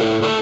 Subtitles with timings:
[0.00, 0.37] Thank you.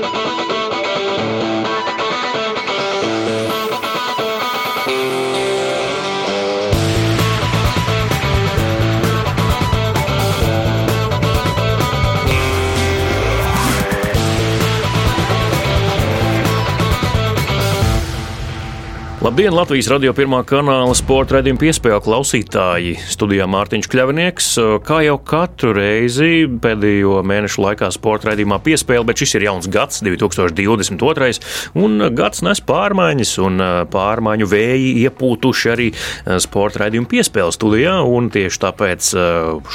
[19.27, 22.93] Labdien, Latvijas radio pirmā kanāla sporta raidījuma piespēļu klausītāji.
[23.11, 24.51] Studijā Mārtiņš Kļavinieks.
[24.87, 29.99] Kā jau katru reizi pēdējo mēnešu laikā sporta raidījumā piespēle, bet šis ir jauns gads,
[30.07, 31.41] 2022.
[31.75, 35.89] un gads nes pārmaiņas, un pārmaiņu vēji iepūtuši arī
[36.47, 37.97] sporta raidījuma piespēle studijā.
[38.37, 39.11] Tieši tāpēc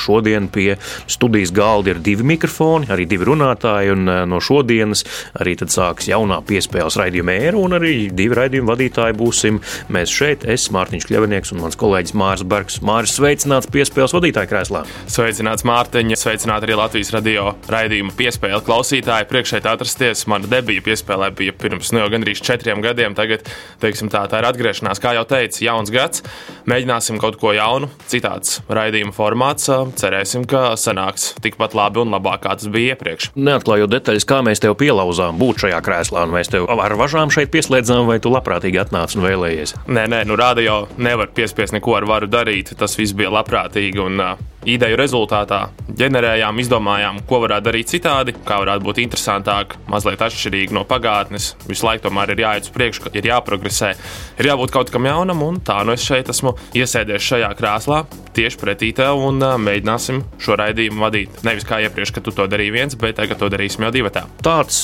[0.06, 0.78] šodien pie
[1.12, 5.04] studijas galda ir divi mikrofoni, arī divi runātāji, un no šodienas
[5.44, 9.60] arī sāks jaunā piespēles raidījuma ēra, un arī divi raidījuma vadītāji būs būsim
[9.92, 10.46] mēs šeit.
[10.46, 12.80] Es, Mārtiņš Kļavinieks un mans kolēģis Mārs Bergs.
[12.86, 14.84] Māris, sveicināts piespēles vadītāja krēslā.
[15.10, 19.30] Sveicināts Mārtiņa, sveicināti arī Latvijas radio raidījuma piespēle klausītāji.
[19.32, 23.16] Priekšēt atrasties, mana debija piespēlē bija pirms nu, gandrīz četriem gadiem.
[23.18, 23.50] Tagad,
[23.82, 26.26] teiksim tā, tā ir atgriešanās, kā jau teicu, jauns gads.
[26.70, 29.70] Mēģināsim kaut ko jaunu, citāds raidījuma formāts.
[29.98, 33.32] Cerēsim, ka sanāks tikpat labi un labāk, kā tas bija iepriekš.
[33.38, 37.52] Neatklājot detaļas, kā mēs tev pielauzām būt šajā krēslā, un mēs tev ar važām šeit
[37.54, 39.76] pieslēdzām, vai tu labprātīgi atnāc un vēlējies?
[39.88, 42.76] Nē, nē, nu rādio nevar piespiest neko ar varu darīt.
[42.78, 44.02] Tas viss bija labprātīgi.
[44.04, 45.62] Un, uh, ideju rezultātā
[45.98, 51.52] ģenerējām, izdomājām, ko varētu darīt citādi, kā varētu būt interesantāk, mazliet atšķirīgi no pagātnes.
[51.68, 53.92] Visu laiku tomēr ir jāiet uz priekšu, ir jāprogresē,
[54.40, 58.04] ir jābūt kaut kam jaunam, un tā nu es šeit esmu iesēdies šajā krēslā,
[58.36, 61.42] tieši pretī tev, un uh, mēģināsim šo raidījumu vadīt.
[61.48, 64.12] Nevis kā iepriekš, ka tu to darīji viens, bet tagad to darīsim jau divi.
[64.44, 64.78] Tāds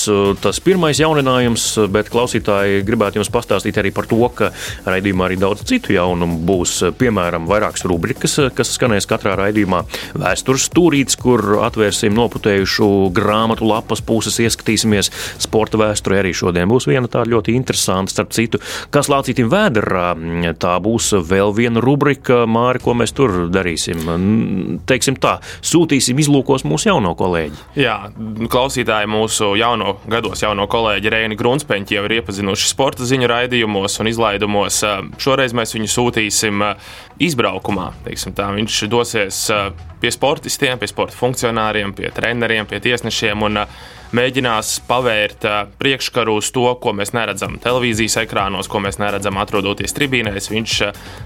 [0.44, 4.52] tas pirmais jauninājums, bet klausītāji gribētu jums pastāstīt arī par to, ka
[4.88, 6.78] raidījumā arī daudz citu jaunumu būs.
[7.00, 9.84] Piemēram, vairākas rubrikas, kas skanēs katrā raidījumā raidījumā
[10.18, 16.22] Vēstures stūrītis, kur atvērsim noputējušu grāmatu lapas puses, ieskatīsimies sporta vēsturē.
[16.22, 20.16] Arī šodien būs viena tāda ļoti interesanta, starp citu, kas lācītim vēderā.
[20.60, 24.80] Tā būs vēl viena rubrika, Māri, ko mēs tur darīsim.
[24.88, 27.62] Teiksim tā, sūtīsim izlūkos mūsu jauno kolēģi.
[27.78, 27.98] Jā,
[28.50, 34.12] klausītāji mūsu jauno gados jauno kolēģi Reini Grunspeņķi jau ir iepazinuši sporta ziņu raidījumos un
[34.12, 34.82] izlaidumos.
[35.22, 36.66] Šoreiz mēs viņu sūtīsim
[37.24, 37.92] izbraukumā.
[38.08, 39.44] Viņš dosies
[40.02, 43.46] pie sportistiem, pie sporta funkcionāriem, pie treneriem, pie tiesnešiem.
[43.48, 43.86] Un, uh,
[44.16, 45.46] mēģinās pavērt
[45.80, 50.50] priekškaru uz to, ko mēs neredzam televīzijas ekrānos, ko mēs neredzam atrodoties tribīnēs.
[50.54, 50.76] Viņš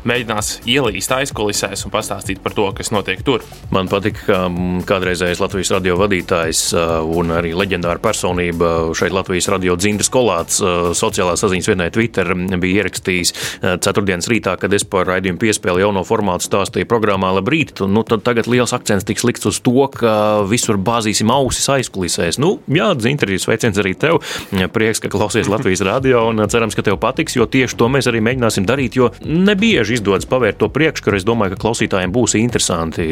[0.08, 3.46] mēģinās ielīst aizkulisēs un pastāstīt par to, kas notiek tur.
[3.74, 4.46] Man patīk, ka
[4.90, 6.64] kādreizējais Latvijas radio vadītājs
[7.12, 10.62] un arī leģendāra personība šeit Latvijas radio dzimtas kolāts
[10.97, 16.47] sociālā saziņas vienai Twitter bija ierakstījis ceturtdienas rītā, kad es par raidījumu piespēli jauno formātu
[16.50, 17.84] stāstīju programmā Labrīt.
[17.86, 20.14] Nu, tagad liels akcents tiks likts uz to, ka
[20.50, 22.40] visur bāzīsim ausis aizkulisēs.
[22.41, 24.22] Nu, jā, Zintrī, sveiciens arī tev.
[24.72, 28.22] Prieks, ka klausies Latvijas radio un cerams, ka tev patiks, jo tieši to mēs arī
[28.24, 31.20] mēģināsim darīt, jo nebieži izdodas pavērt to priekškaru.
[31.20, 33.08] Es domāju, ka klausītājiem būs interesanti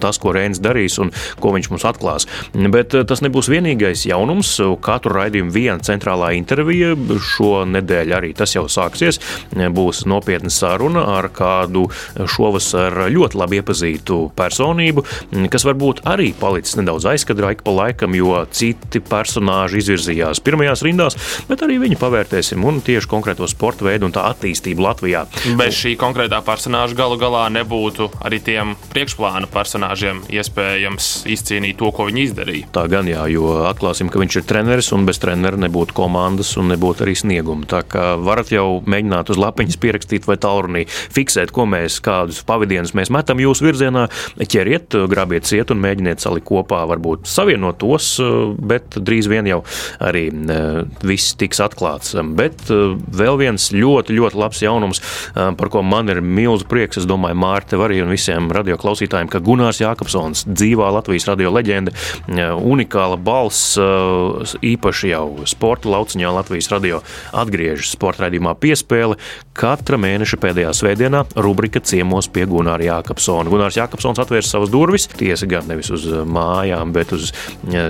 [0.00, 2.28] tas, ko Rēns darīs un ko viņš mums atklās.
[2.54, 4.56] Bet eh, tas nebūs vienīgais jaunums.
[4.84, 6.94] Katru raidījumu viena centrālā intervija
[7.34, 9.20] šo nedēļu arī tas jau sāksies.
[9.74, 15.04] Būs nopietna saruna ar kādu šovasar ļoti labi iepazītu personību,
[15.52, 20.84] kas varbūt arī palicis nedaudz aizkadrā ik pa laikam, jo citi citi personāži izvirzījās pirmajās
[20.86, 21.18] rindās,
[21.48, 25.24] bet arī viņu pavērtēsim un tieši konkrēto sporta veidu un tā attīstību Latvijā.
[25.58, 32.08] Bez šī konkrētā personāža galu galā nebūtu arī tiem priekšplāna personāžiem iespējams izcīnīt to, ko
[32.08, 32.70] viņi izdarīja.
[32.74, 36.70] Tā gan jā, jo atklāsim, ka viņš ir treneris un bez trenera nebūtu komandas un
[36.72, 37.66] nebūtu arī snieguma.
[37.70, 42.94] Tā kā varat jau mēģināt uz lapiņas pierakstīt vai tālrunī fiksēt, ko mēs, kādus pavadienus
[42.96, 44.06] mēs metam jūsu virzienā,
[44.38, 48.14] ķeriet, grabiet ciet un mēģiniet salikt kopā, varbūt savienot tos,
[48.60, 49.60] bet bet drīz vien jau
[50.02, 50.58] arī e,
[51.06, 52.14] viss tiks atklāts.
[52.36, 52.80] Bet e,
[53.16, 57.38] vēl viens ļoti, ļoti labs jaunums, e, par ko man ir milzu prieks, es domāju,
[57.44, 61.92] Mārte arī un visiem radioklausītājiem, ka Gunārs Jākapsons, dzīvā Latvijas radio leģenda,
[62.54, 63.74] unikāla balss,
[64.64, 67.00] īpaši jau sporta lauciņā Latvijas radio
[67.34, 69.18] atgriežas sporta raidījumā piespēle.
[69.54, 73.50] Katra mēneša pēdējā svētdienā rubrika ciemos pie Gunāra Jākapsona.
[73.52, 77.30] Gunārs Jākapsons atvērs savas durvis, tiesa gan nevis uz mājām, bet uz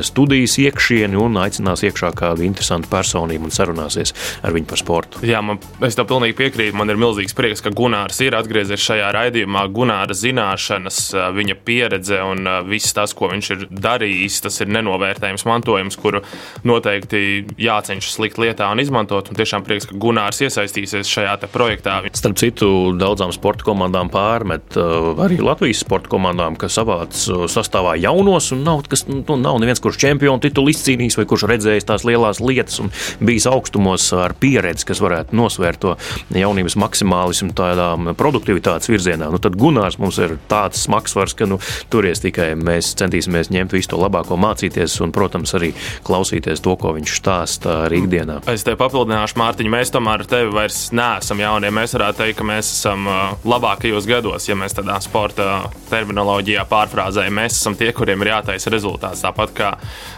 [0.05, 4.13] studijas iekšā iekšieni un aicinās iekšā kādu interesantu personību un sarunāsies
[4.45, 5.23] ar viņu par sportu.
[5.25, 6.77] Jā, man, es tev pilnīgi piekrītu.
[6.77, 9.65] Man ir milzīgs prieks, ka Gunārs ir atgriezies šajā raidījumā.
[9.75, 11.01] Gunāra zināšanas,
[11.37, 16.21] viņa pieredze un viss tas, ko viņš ir darījis, tas ir nenovērtējams mantojums, kuru
[16.69, 19.31] noteikti jācenšas likt lietā un izmantot.
[19.31, 21.97] Un tiešām prieks, ka Gunārs iesaistīsies šajā projektā.
[22.15, 27.17] Starp citu, daudzām sporta komandām pārmet arī Latvijas sporta komandām, kas savāc
[27.51, 31.89] sastāvā jaunos un nav, kas, nu, nav neviens, kurš čempionu titulu izcīnījis vai kurš redzējis
[31.89, 32.93] tās lielās lietas un
[33.25, 35.95] bijis augstumos ar pieredzi, kas varētu nosvērt to
[36.35, 39.31] jaunības maksimālismu tādā produktivitātes virzienā.
[39.33, 41.61] Nu, tad Gunārs mums ir tāds smagsvars, ka nu,
[41.93, 45.73] turies tikai mēs centīsimies ņemt visu to labāko mācīties un, protams, arī
[46.07, 48.41] klausīties to, ko viņš stāsta arī ikdienā.
[48.51, 51.71] Es te papildināšu, Mārtiņ, mēs tomēr ar tevi vairs neesam jaunie.
[51.75, 53.09] Mēs varētu teikt, ka mēs esam
[53.47, 55.49] labākajos gados, ja mēs tādā sporta
[55.91, 57.39] terminoloģijā pārfrāzējam.
[57.41, 59.25] Mēs esam tie, kuriem ir jātaisa rezultāts.
[59.25, 59.71] Tāpat kā,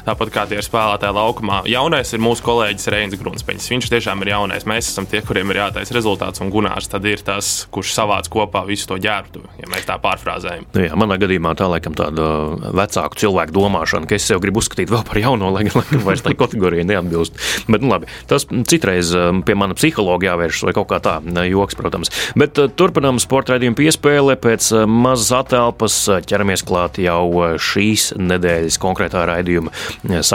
[0.07, 1.61] tāpat kā tie ir spēlētāji laukumā.
[1.71, 3.69] Jaunais ir mūsu kolēģis Reinis Grunspeņš.
[3.75, 4.67] Viņš tiešām ir jaunais.
[4.69, 8.65] Mēs esam tie, kuriem ir jātaisa rezultāts, un Gunārs tad ir tas, kurš savāc kopā
[8.69, 10.69] visu to ģērbtu, ja mēs tā pārfrāzējam.
[10.75, 12.29] Nu, jā, manā gadījumā tā laikam tāda
[12.77, 16.37] vecāku cilvēku domāšana, ka es sev gribu uzskatīt vēl par jauno, lai gan vairs tai
[16.43, 17.39] kategorijai neatbilst.
[17.71, 21.79] Bet, nu, labi, tas citreiz um, pie mana psihologa jāvēršas vai kaut kā tā, joks,
[21.79, 22.13] protams.
[22.39, 24.39] Bet uh, turpinām sporta raidījumu piespēle.
[24.41, 29.73] Pēc uh, mazas atelpas uh, ķeramies klāt jau šīs nedēļas konkrētā raidījuma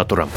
[0.01, 0.29] saturaram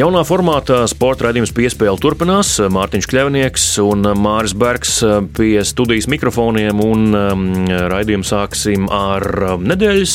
[0.00, 2.54] Jaunā formātā sporta raidījums piespēle turpinās.
[2.72, 4.94] Mārtiņš Kļavnieks un Māris Bergs
[5.36, 6.78] pie studijas mikrofoniem.
[6.80, 10.14] Un um, raidījumu sāksim ar um, nedēļas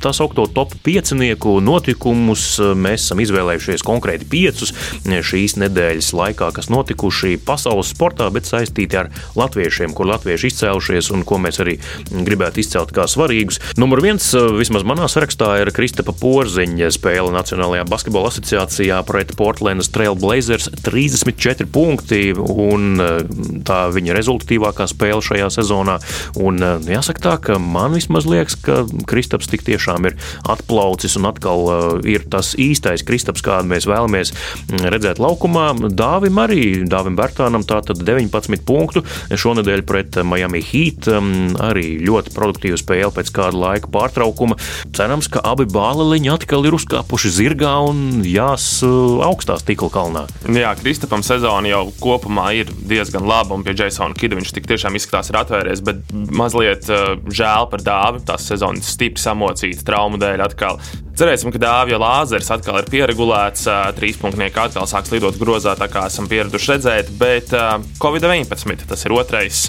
[0.00, 2.44] tā saucamo top piecinieku notikumus.
[2.72, 4.72] Mēs esam izvēlējušies konkrēti piecus
[5.04, 11.26] šīs nedēļas laikā, kas notikuši pasaules sportā, bet saistīti ar latviešiem, kur latvieši izcēlušies un
[11.28, 11.76] ko mēs arī
[12.08, 13.60] gribētu izcelt kā svarīgus.
[13.76, 20.68] Numur viens, vismaz manā sarakstā, ir Kristapa Porziņa spēle Nacionālajā basketbola asociācijā pret Portlandas Trailblazers
[20.86, 23.24] 34 punkti un eh,
[23.66, 25.96] tā viņa rezultatīvākā spēle šajā sezonā.
[26.38, 30.14] Un eh, jāsaka tā, ka man vismaz liekas, ka Kristaps tik tiešām ir
[30.46, 35.72] atplaucis un atkal eh, ir tas īstais Kristaps, kādu mēs vēlamies mm, redzēt laukumā.
[35.98, 39.02] Dāvim arī, Dāvim Bērtānam tātad 19 punktu
[39.34, 41.10] šonadēļ pret Miami Heat.
[41.10, 44.60] Mm, arī ļoti produktīva spēle pēc kāda laika pārtraukuma.
[44.94, 48.78] Cerams, ka abi bāliņi atkal ir uzkāpuši zirgā un jās
[49.24, 50.24] augstā stikla kalnā.
[50.54, 54.98] Jā, Kristapam sezona jau kopumā ir diezgan laba, un pie Jasona Kida viņš tik tiešām
[54.98, 58.24] izskatās ir atvērties, bet mazliet uh, žēl par dāvi.
[58.28, 60.80] Tās sezonas stipri samocīta traumu dēļ atkal.
[61.18, 66.06] Cerēsim, ka dāvja lāzers atkal ir pieregulēts, uh, trīspunktnieki atkal sāks lidot grozā, tā kā
[66.10, 69.68] esam pieraduši redzēt, bet uh, Covid-19 tas ir otrais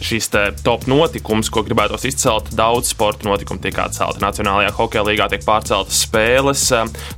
[0.00, 0.30] šis
[0.64, 2.50] top notikums, ko gribētu izcelt.
[2.56, 4.22] Daudz sporta notikumu tiek atcelti.
[4.24, 6.64] Nacionālajā hokeja līgā tiek pārceltas spēles,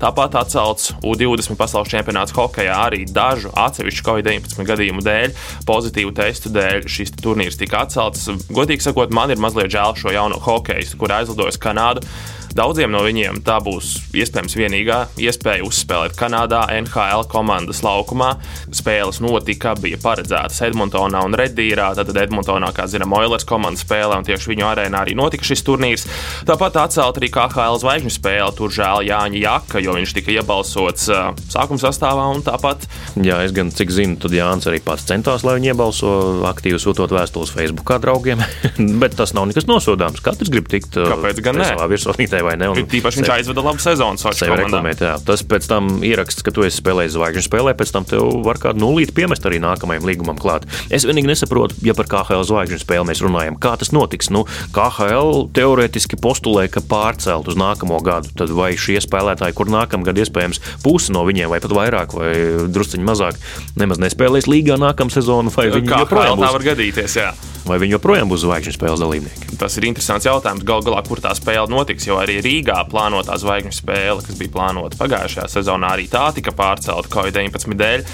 [0.02, 5.34] tāpat atcelts U20 pasaules čempionāts hokeja arī dažu atsevišķu Covid-19 gadījumu dēļ,
[5.68, 8.28] pozitīvu testu dēļ šis turnīrs tika atcelts.
[8.52, 12.06] Godīgi sakot, man ir mazliet žēl šo jauno hokeju, kur aizlidojas Kanādu.
[12.52, 18.34] Daudziem no viņiem tā būs iespējams vienīgā iespēja uzspēlēt Kanādā, NHL komandas laukumā.
[18.68, 21.88] Spēles notika, bija paredzētas Edmontonā un Redīrā.
[21.96, 26.06] Tad Edmontonā, kā zinām, Oilers komandas spēlē, un tieši viņu arēnā arī notika šis turnīrs.
[26.48, 28.50] Tāpat atcelt arī KHL zvaigžņu spēle.
[28.56, 31.08] Tur žēl Jāņa Jaka, jo viņš tika iebalsots
[31.52, 32.86] sākuma sastāvā un tāpat.
[33.22, 36.12] Jā, es gan cik zinu, tad Jānis arī pats centās, lai viņi iebalso
[36.48, 38.42] aktīvi sūtot vēstules Facebook draugiem,
[39.02, 40.22] bet tas nav nekas nosodāms.
[40.24, 41.68] Katrs grib tikt Kāpēc gan ne?
[41.72, 42.70] savā virsotnē vai ne?
[42.72, 45.02] Un Tīpaši viņš aizveda labu sezonu savā reklamēt.
[45.04, 45.16] Jā.
[45.26, 48.82] Tas pēc tam ieraksts, ka tu esi spēlējis zvaigžņu spēlē, pēc tam tev var kādu
[48.82, 50.66] nulīti piemest arī nākamajam līgumam klāt.
[50.92, 54.30] Es vienīgi nesaprotu, ja par KHL zvaigžņu spēli mēs runājam, kā tas notiks.
[54.32, 54.44] Nu,
[54.74, 60.62] KHL teorētiski postulē, ka pārcelt uz nākamo gadu, tad vai šie spēlētāji, kur nākamgad iespējams
[60.84, 62.32] pusi no viņiem, vai pat vairāk, vai
[62.72, 63.40] drusciņi mazāk,
[63.80, 66.46] nemaz nespēlēs līgā nākamā sezonu, vai viņi joprojām būs.
[66.46, 67.32] Tā var gadīties, jā.
[67.62, 69.56] Vai viņi joprojām būs zvaigžņu spēles dalībnieki?
[69.60, 70.64] Tas ir interesants jautājums.
[70.66, 74.98] Galu galā, kur tā spēle notiks, jo arī Rīgā plānotā zvaigžņu spēle, kas bija plānota
[74.98, 78.04] pagājušajā sezonā, arī tā tika pārcelta Covid-19 dēļ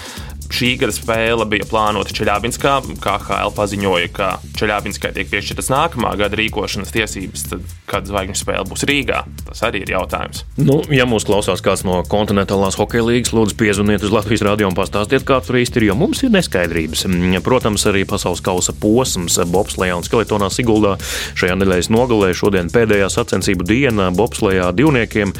[0.53, 2.79] šī gada spēle bija plānota Čeļābinskā.
[3.05, 8.85] KHL paziņoja, ka Čeļābinskai tiek piešķirtas nākamā gada rīkošanas tiesības, tad kad zvaigžņu spēle būs
[8.89, 9.23] Rīgā?
[9.49, 10.45] Tas arī ir jautājums.
[10.61, 14.77] Nu, ja mūs klausās kāds no kontinentālās hokeja līnijas, lūdzu, piezvaniet uz Latvijas radio un
[14.77, 17.07] pastāstiet, kāds tur īsti ir, jo mums ir neskaidrības.
[17.45, 20.97] Protams, arī pasaules kausa posms Bobslējā un Skeletonā Siguldā
[21.39, 25.33] šajā nedēļas nogalē šodien pēdējā sacensību diena Bobslējā divniekiem,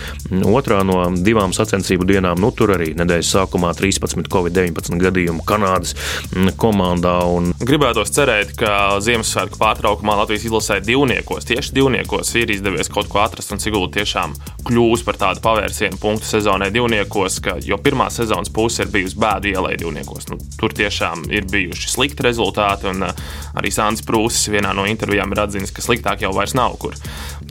[0.49, 5.95] otrā no divām sacensību dienām, nu tur arī nedēļas sākumā 13 Covid-19 gadījumu Kanādas
[6.35, 7.15] mm, komandā.
[7.33, 7.53] Un...
[7.61, 13.55] Gribētos cerēt, ka Ziemassvētku pārtraukumā Latvijas izlasē divniekos, tieši divniekos, ir izdevies kaut ko atrast
[13.55, 14.37] un Sigūda tiešām
[14.69, 19.53] kļūs par tādu pavērsienu punktu sezonai divniekos, ka, jo pirmā sezonas puse ir bijusi bēdu
[19.55, 20.29] ielai divniekos.
[20.33, 23.27] Nu, tur tiešām ir bijuši slikti rezultāti, un uh,
[23.59, 26.97] arī Sāns Prūsis vienā no intervijām ir atzīmis, ka sliktāk jau vairs nav kur.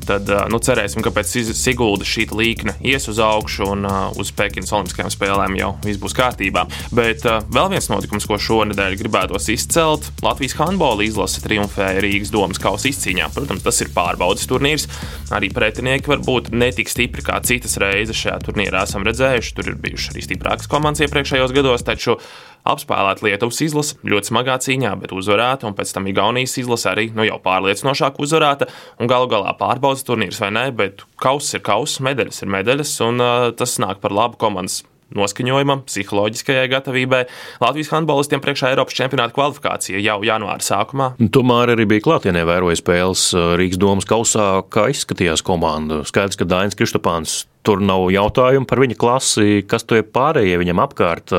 [0.08, 3.86] Tad nu, cerēsim, ka pēc Sigūda šī līkne ies uz augšu un
[4.20, 6.64] uz Pekinas Olimpiskajām spēlēm jau viss būs kārtībā.
[6.96, 10.08] Bet vēl viens notikums, ko šonadēļ gribētos izcelt.
[10.24, 13.30] Latvijas handbola izlase triumfēja Rīgas domas kausa izcīņā.
[13.36, 14.88] Protams, tas ir pārbaudas turnīrs.
[15.36, 19.56] Arī pretinieki var būt ne tik stipri kā citas reizes šajā turnīrā esam redzējuši.
[19.58, 22.18] Tur ir bijušas arī stiprākas komandas iepriekšējos gados, taču
[22.68, 27.26] apspēlēt Lietuvas izlase ļoti smagā cīņā, bet uzvarēta, un pēc tam Igaunijas izlase arī nu,
[27.28, 28.70] jau pārliecinošāk uzvarēta.
[29.08, 33.50] Galu galā pārbaudas turnīrs vai nē, bet kauss ir kauss, medaļas ir medaļas, un uh,
[33.58, 34.84] tas nāk par labu komandas
[35.16, 37.22] noskaņojumam, psiholoģiskajai gatavībai.
[37.64, 41.14] Latvijas handbolistiem priekšā Eiropas čempionāta kvalifikācija jau janvāra sākumā.
[41.34, 46.04] Tomēr arī bija klātienē vēroja spēles Rīgas domas kausā, kā izskatījās komanda.
[46.08, 50.80] Skaidrs, ka Dainis Kristopāns Tur nav jautājumu par viņa klasi, kas tur ir pārējie viņam
[50.86, 51.34] apkārt.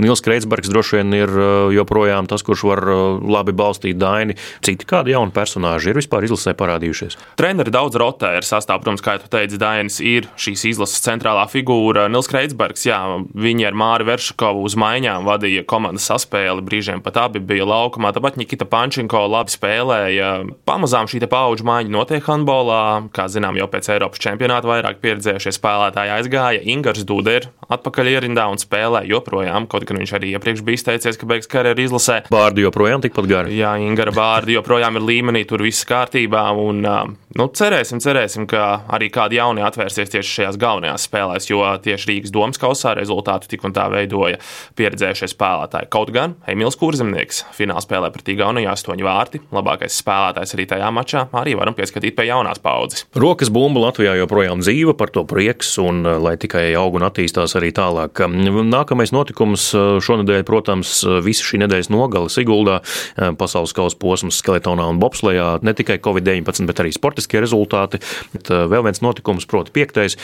[0.00, 1.32] Nils Kreitsbergs droši vien ir
[1.76, 2.80] joprojām tas, kurš var
[3.20, 4.38] labi balstīt Daini.
[4.64, 7.18] Citi kādi jauni personāži ir vispār izlasē parādījušies.
[7.36, 12.06] Treneri daudz rotē ir sastāvā, protams, kā jau teicu, Dainis ir šīs izlases centrālā figūra.
[12.08, 13.02] Nils Kreitsbergs, jā,
[13.36, 18.14] viņi ar Māri Veršakovu uz maiņām vadīja komandas saspēli, brīžiem pat abi bija laukumā.
[18.16, 20.32] Tāpat Nikita Pančinko labi spēlēja.
[20.64, 22.80] Pamazām šī paudžu maiņa notiek handbolā,
[23.12, 26.62] kā zinām, jau pēc Eiropas čempionāta vairāk pieredzējušie spēlētāji spēlētāji aizgāja.
[26.70, 31.18] Ingūns Dūde ir atpakaļ ierindā un spēlē joprojām, kaut gan viņš arī iepriekš bija izteicies,
[31.20, 32.20] ka beigs karjeru izlasē.
[32.32, 33.56] Bārdi joprojām tikpat gari.
[33.58, 36.46] Jā, Ingūna Bārdi joprojām ir līmenī, tur viss kārtībā.
[36.64, 42.10] Un, nu, cerēsim, cerēsim, ka arī kādi jauni atvērsies tieši šajās galvenajās spēlēs, jo tieši
[42.10, 44.40] Rīgas domas kausā rezultātu tik un tā veidoja
[44.78, 45.90] pieredzējušie spēlētāji.
[45.94, 51.26] Kaut gan Emīls Kurzemnieks finālā spēlē pret Igauniju 8 vārti, labākais spēlētājs arī tajā mačā.
[51.34, 53.06] Arī varam pieskatīt pie jaunās paudzes.
[53.18, 57.70] Rokas bumba Latvijā joprojām dzīva, par to prieks un lai tikai aug un attīstās arī
[57.74, 58.20] tālāk.
[58.68, 60.92] Nākamais notikums eh, šonadēļ, protams,
[61.24, 66.68] visa šī nedēļas nogale Siguldā, eh, pasaules kausa posms skeletonā un bobslejā, ne tikai Covid-19,
[66.68, 68.00] bet arī sportiskie rezultāti.
[68.44, 70.16] Vēl viens notikums, proti, piektais,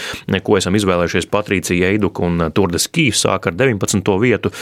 [0.44, 4.14] ko esam izvēlējušies Patricija Eiduka un Turdes Kīvs sāk ar 19.
[4.20, 4.52] vietu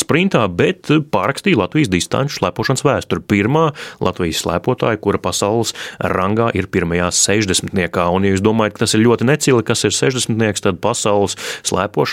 [0.00, 3.24] sprintā, bet pārakstīja Latvijas distanču slēpošanas vēsturi.
[3.30, 3.68] Pirmā
[4.04, 7.72] Latvijas slēpotāja, kura pasaules rangā ir pirmajā 60.
[7.74, 11.36] Un, ja jūs domājat, ka tas ir ļoti necili, kas ir 60 desmitnieks, tad pasaules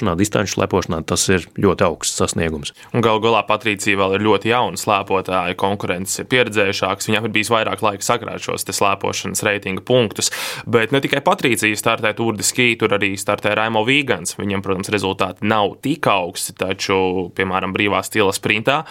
[0.01, 2.73] slēpošanā, distanču slēpošanā tas ir ļoti augsts sasniegums.
[2.93, 7.81] Galu galā Patricija vēl ir ļoti jauna slēpotāja, konkurences ir pieredzējušāks, viņam ir bijis vairāk
[7.81, 10.31] laika sakrāt šos slēpošanas reitinga punktus.
[10.65, 14.37] Bet ne tikai Patricija startē Tour de Ski, tur arī startē Raimo Vīgans.
[14.39, 18.81] Viņam, protams, rezultāti nav tik augsti, taču, piemēram, brīvā stila sprintā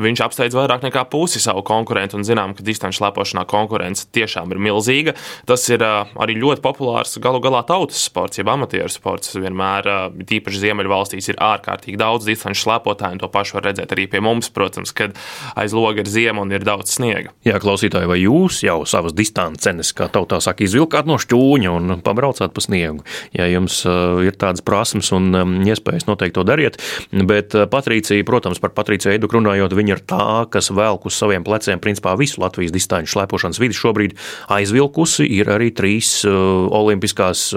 [0.00, 4.60] viņš apsteidz vairāk nekā pusi savu konkurentu un zinām, ka distanču slēpošanā konkurence tiešām ir
[4.62, 5.16] milzīga.
[5.48, 9.34] Tas ir arī ļoti populārs galu galā tautas sports, jeb amatieru sports.
[9.40, 9.88] Vienmēr,
[10.28, 14.50] tīpaši Ziemeļvalstīs, ir ārkārtīgi daudz distanču slēpotāju, un to pašu var redzēt arī pie mums,
[14.54, 15.16] protams, kad
[15.58, 17.32] aiz loga ir ziema un ir daudz sniega.
[17.46, 22.54] Jā, klausītāji, vai jūs jau savas distances, kā tautā saka, izvilkāt no šķūņa un pabraucāt
[22.54, 23.04] pa sniegu?
[23.36, 25.32] Ja jums ir tādas prasmes un
[25.66, 26.78] iespējas, noteikti to dariet.
[27.10, 31.80] Bet Patricija, protams, par Patriciju Eidu runājot, viņa ir tā, kas velk uz saviem pleciem
[31.82, 34.16] principā visu Latvijas distanču slēpošanas vidi šobrīd
[34.52, 35.26] aizvilkusi.
[35.40, 37.48] Ir arī trīs olimpiskās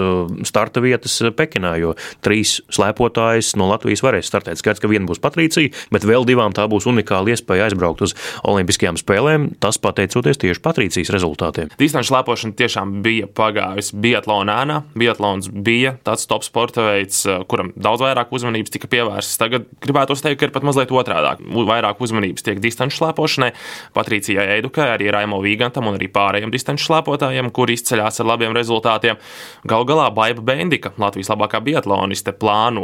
[0.48, 1.94] starta vietas Pekinā, jo
[2.24, 2.58] trīs
[2.94, 4.58] slēpotājs no Latvijas varēs startēt.
[4.58, 8.96] Skaidrs, ka viena būs Patricija, bet vēl divām tā būs unikāla iespēja aizbraukt uz Olimpiskajām
[8.96, 9.54] spēlēm.
[9.60, 11.72] Tas pateicoties tieši Patricijas rezultātiem.
[11.78, 14.82] Distanču slēpošana tiešām bija pagājusi Biatlonā.
[14.94, 19.38] Biatlons bija tāds top sporta veids, eh, kuram daudz vairāk uzmanības tika pievērsts.
[19.38, 21.42] Tagad gribētu teikt, ka ir pat mazliet otrādi.
[21.64, 23.52] Vairāk uzmanības tiek distanču slēpošanai,
[23.94, 29.18] Patricijai Eidukai, arī Raimo Vīgantam un arī pārējiem distanču slēpotājiem, kuri izceļās ar labiem rezultātiem.
[29.66, 32.83] Galu galā Baiba Bendika Latvijas labākā biatloniste plāno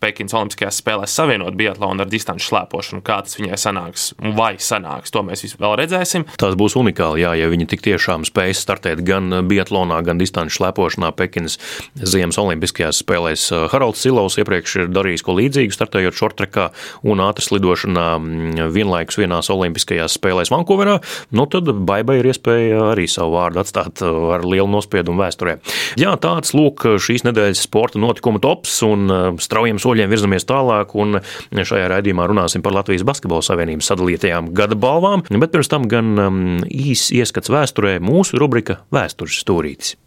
[0.00, 3.02] Pekinas Olimpiskajās spēlēs savienot biatlonu ar distanču slēpošanu.
[3.06, 6.24] Kā tas viņai sanāks, vai sanāks, to mēs vēl redzēsim.
[6.40, 11.12] Tas būs unikāli, jā, ja viņi tik tiešām spēs startēt gan biatlonā, gan distanču slēpošanā
[11.18, 11.58] Pekinas
[11.94, 13.44] Ziemas Olimpiskajās spēlēs.
[13.70, 16.70] Haralds Silovs iepriekš ir darījis ko līdzīgu, startējot šortrekā
[17.06, 20.96] un ātras lidošanā mm, vienlaikus vienās Olimpiskajās spēlēs Vankūverā.
[21.36, 25.58] Nu, tad Baibai ir iespēja arī savu vārdu atstāt uh, ar lielu nospiedumu vēsturē.
[26.00, 29.30] Jā, tāds lūk šīs nedēļas sporta notikuma tops un uh,
[29.60, 31.20] straujiem soļiem virzamies tālāk, un
[31.52, 36.38] šajā raidījumā runāsim par Latvijas Basketbola Savienības sadalītajām gada balvām, bet pirms tam gan um,
[36.64, 39.98] īs ieskats vēsturē mūsu rubrika Vēstures stūrītis.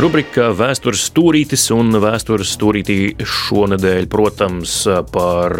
[0.00, 4.72] Rubrika Vēstures stūrītis un vēstures stūrītī šonadēļ, protams,
[5.12, 5.52] par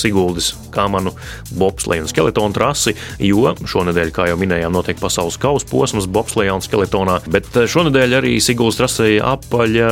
[0.00, 1.12] Siguldas kamanu
[1.60, 6.64] bobsleju un skeletonu trasi, jo šonadēļ, kā jau minējām, notiek pasaules kausa posms bobslejā un
[6.64, 9.90] skeletonā, bet šonadēļ arī Siguldas trasē apaļa,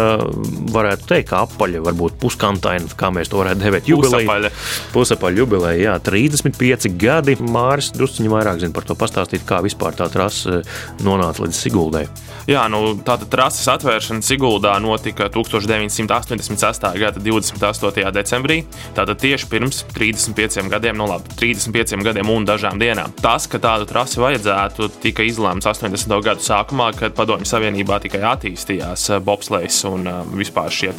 [0.73, 4.55] varētu teikt, ka apaļa, varbūt puskantaina, kā mēs to varētu devēt, jubileja.
[4.95, 7.37] Pusapaļa jubileja, jā, 35 gadi.
[7.53, 10.63] Māris drusciņi vairāk zina par to pastāstīt, kā vispār tā trasa
[11.05, 12.07] nonāca līdz Siguldai.
[12.49, 16.85] Jā, nu, tāda trases atvēršana Siguldā notika 1986.
[16.99, 18.13] gada 28.
[18.15, 18.61] decembrī.
[18.95, 23.11] Tātad tieši pirms 35 gadiem, no nu labi, 35 gadiem un dažām dienām.
[23.19, 26.15] Tas, ka tādu trasi vajadzētu, tika izlēmts 80.
[26.23, 30.93] gadu sākumā, kad Padomju Savienībā tikai attīstījās eh, bobslēgs un uh, vispār šie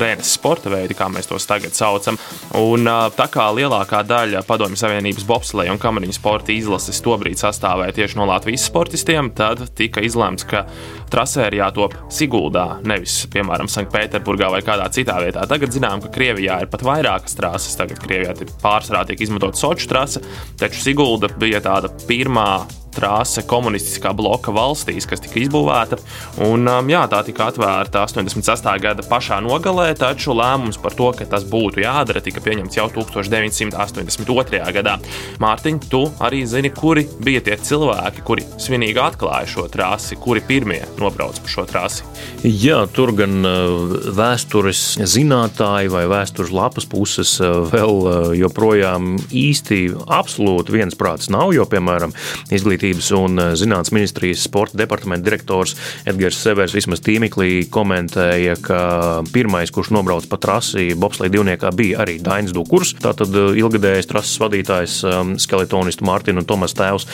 [0.00, 2.16] rēnes sporta veidi, kā mēs tos tagad saucam.
[2.56, 7.98] Un, uh, tā kā lielākā daļa Padomju Savienības bobslēga un kamariņu sporta izlases tobrīd sastāvēja
[8.00, 10.64] tieši no Latvijas sportistiem, tad tika izlēmts, ka
[11.12, 12.37] trasē ir jātop Siguldā,
[12.86, 15.44] nevis, piemēram, Sanktpēterburgā vai kādā citā vietā.
[15.50, 17.76] Tagad zinām, ka Krievijā ir pat vairākas trases.
[17.78, 20.22] Tagad Krievijā pārsvarā tiek izmantot Soču trase,
[20.58, 22.50] taču Sigulda bija tāda pirmā
[22.94, 25.98] trāse komunistiskā bloka valstīs, kas tika izbūvēta.
[26.46, 28.74] Un, um, jā, tā tika atvērta 88.
[28.82, 34.62] gada pašā nogalē, taču lēmums par to, ka tas būtu jādara, tika pieņemts jau 1982.
[34.78, 34.98] gadā.
[35.42, 40.82] Mārtiņ, tu arī zini, kuri bija tie cilvēki, kuri svinīgi atklāja šo trasi, kuri pirmie
[40.98, 42.06] nobrauca pa šo trasi.
[42.46, 49.80] Jā, tur gan uh, vēstures zinātāji vai vēstures lapas puses uh, vēl uh, joprojām īsti
[50.06, 52.14] absolūti viensprāts nav, jo, piemēram,
[52.54, 55.74] izglītības izglītības un eh, zinātnes ministrijas sporta departamenta direktors
[56.06, 62.18] Edgars Severs vismaz tīmeklī komentēja, ka pirmais, kurš nobrauc pa trasi bobslēga divniekā, bija arī
[62.22, 67.08] Dainis Dukurs, tātad eh, ilgadējais trases vadītājs, um, skeletonistu Mārtiņu un Tomas Tēvs,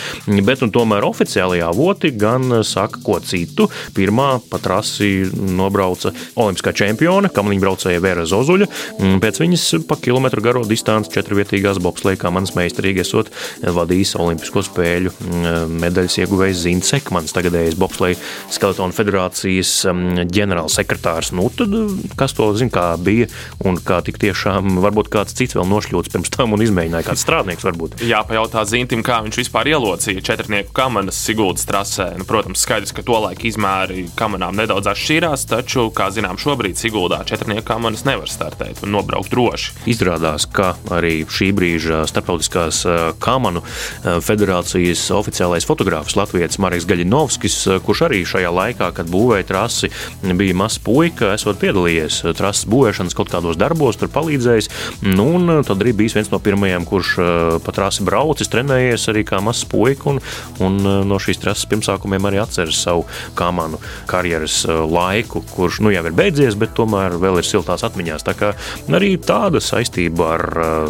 [0.44, 3.68] bet tomēr oficiālajā avoti gan eh, saka ko citu.
[3.94, 8.68] Pirmā pa trasi nobrauca olimpiskā čempione, kamaliņa braucēja Vēra Zozuļa,
[8.99, 13.33] mm, pēc viņas pa kilometru garo distanci četrvietīgās bobslēga, kā manas meistarīgi esot
[13.64, 18.19] vadījis olimpisko spēļu mm, medaļas ieguvējs Zins Sekmans, tagadējais Bobsleja
[18.55, 21.33] Skeletonu federācijas um, ģenerālsekretārs.
[21.37, 23.29] Nu, tad um, kas to zina, kā bija
[23.65, 27.67] un kā tik tiešām varbūt kāds cits vēl nošļūts pirms tam un izmēģināja kāds strādnieks
[27.67, 27.99] varbūt.
[28.05, 32.11] Jā, pajautā Zintim, kā viņš vispār ielocīja četrnieku kamanas Siguldas trasē.
[32.19, 37.23] Nu, protams, skaidrs, ka to laika izmēri kamanām nedaudz atšķīrās, taču, kā zinām, šobrīd Siguldā
[37.29, 39.75] četrnieku kamanas nevar startēt un nobraukt droši.
[39.91, 46.87] Izrādās, ka arī šī brīža starptautiskās uh, kamanu uh, federācijas oficiālais profesionālais fotogrāfs Latvijas Marijas
[46.88, 49.90] Gaļinovskis, eh, kurš arī šajā laikā, kad būvēja trasi,
[50.23, 54.68] bija mazs puika, esot piedalījies trases būvēšanas kaut kādos darbos, tur palīdzējis.
[55.03, 59.09] Nu, un eh, tad arī bijis viens no pirmajiem, kurš eh, pa trasi braucis, trenējies
[59.09, 60.21] arī kā mazs puika, un,
[60.61, 66.12] un no šīs trases pirmsākumiem arī atceras savu kamanu karjeras laiku, kurš nu jau ir
[66.16, 68.25] beidzies, bet tomēr vēl ir siltās atmiņās.
[68.25, 68.55] Tā kā
[68.88, 70.45] arī tāda saistība ar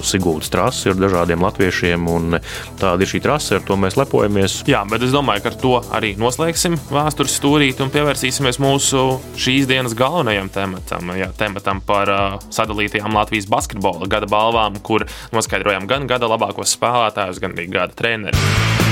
[0.04, 2.38] Sigūdas trasi ir dažādiem latviešiem, un
[2.80, 4.68] tāda ir šī trase, ar to mēs lepojamies vēstures.
[4.68, 9.68] Jā, bet es domāju, ka ar to arī noslēgsim vēstures stūrīti un pievērsīsimies mūsu šīs
[9.70, 16.08] dienas galvenajam tematam, jā, tematam par uh, sadalītajām Latvijas basketbola gada balvām, kur noskaidrojam gan
[16.10, 18.83] gada labākos spēlētājus, gan arī gada trenerus.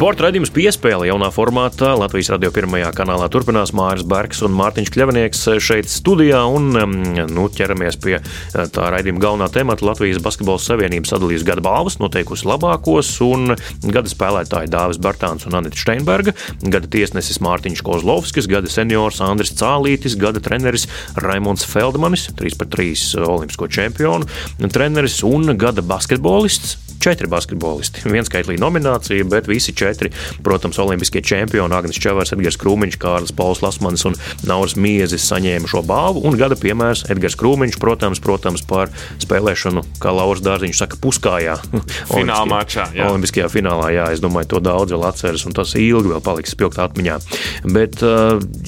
[0.00, 5.42] Sporta raidījums piespēle jaunā formātā Latvijas radio pirmajā kanālā turpinās Māris Bergs un Mārtiņš Kļavinieks
[5.60, 6.70] šeit studijā un
[7.28, 8.22] nu, ķeramies pie eh,
[8.72, 9.84] tā raidījuma galvenā temata.
[9.84, 13.52] Latvijas Basketbola Savienība sadalījusi gada balvas, noteikusi labākos un
[13.92, 16.32] gada spēlētāji Dāvis Bartāns un Anita Steinberga,
[16.64, 20.88] gada tiesnesis Mārtiņš Kozlovskis, gada seniors Andris Cālītis, gada treneris
[21.20, 28.04] Raimons Feldmanis, 3 par 3 olimpisko čempionu treneris un gada basketbolists četri basketbolisti.
[28.10, 30.12] Viens skaitlīja nominācija, bet visi četri,
[30.44, 34.16] protams, olimpiskie čempioni Agnēs Čevers, Edgars Krūmiņš, Kārlis Pauls Lasmanis un
[34.48, 36.24] Nauris Miezis saņēma šo balvu.
[36.28, 41.56] Un gada piemērs Edgars Krūmiņš, protams, protams par spēlēšanu, kā Lauris Dārziņš saka, puskājā.
[42.12, 42.88] Finālā mačā.
[42.96, 43.08] Jā.
[43.10, 46.80] Olimpiskajā finālā, jā, es domāju, to daudz vēl atceras, un tas ilgi vēl paliks spilgt
[46.82, 47.18] atmiņā.
[47.70, 48.02] Bet,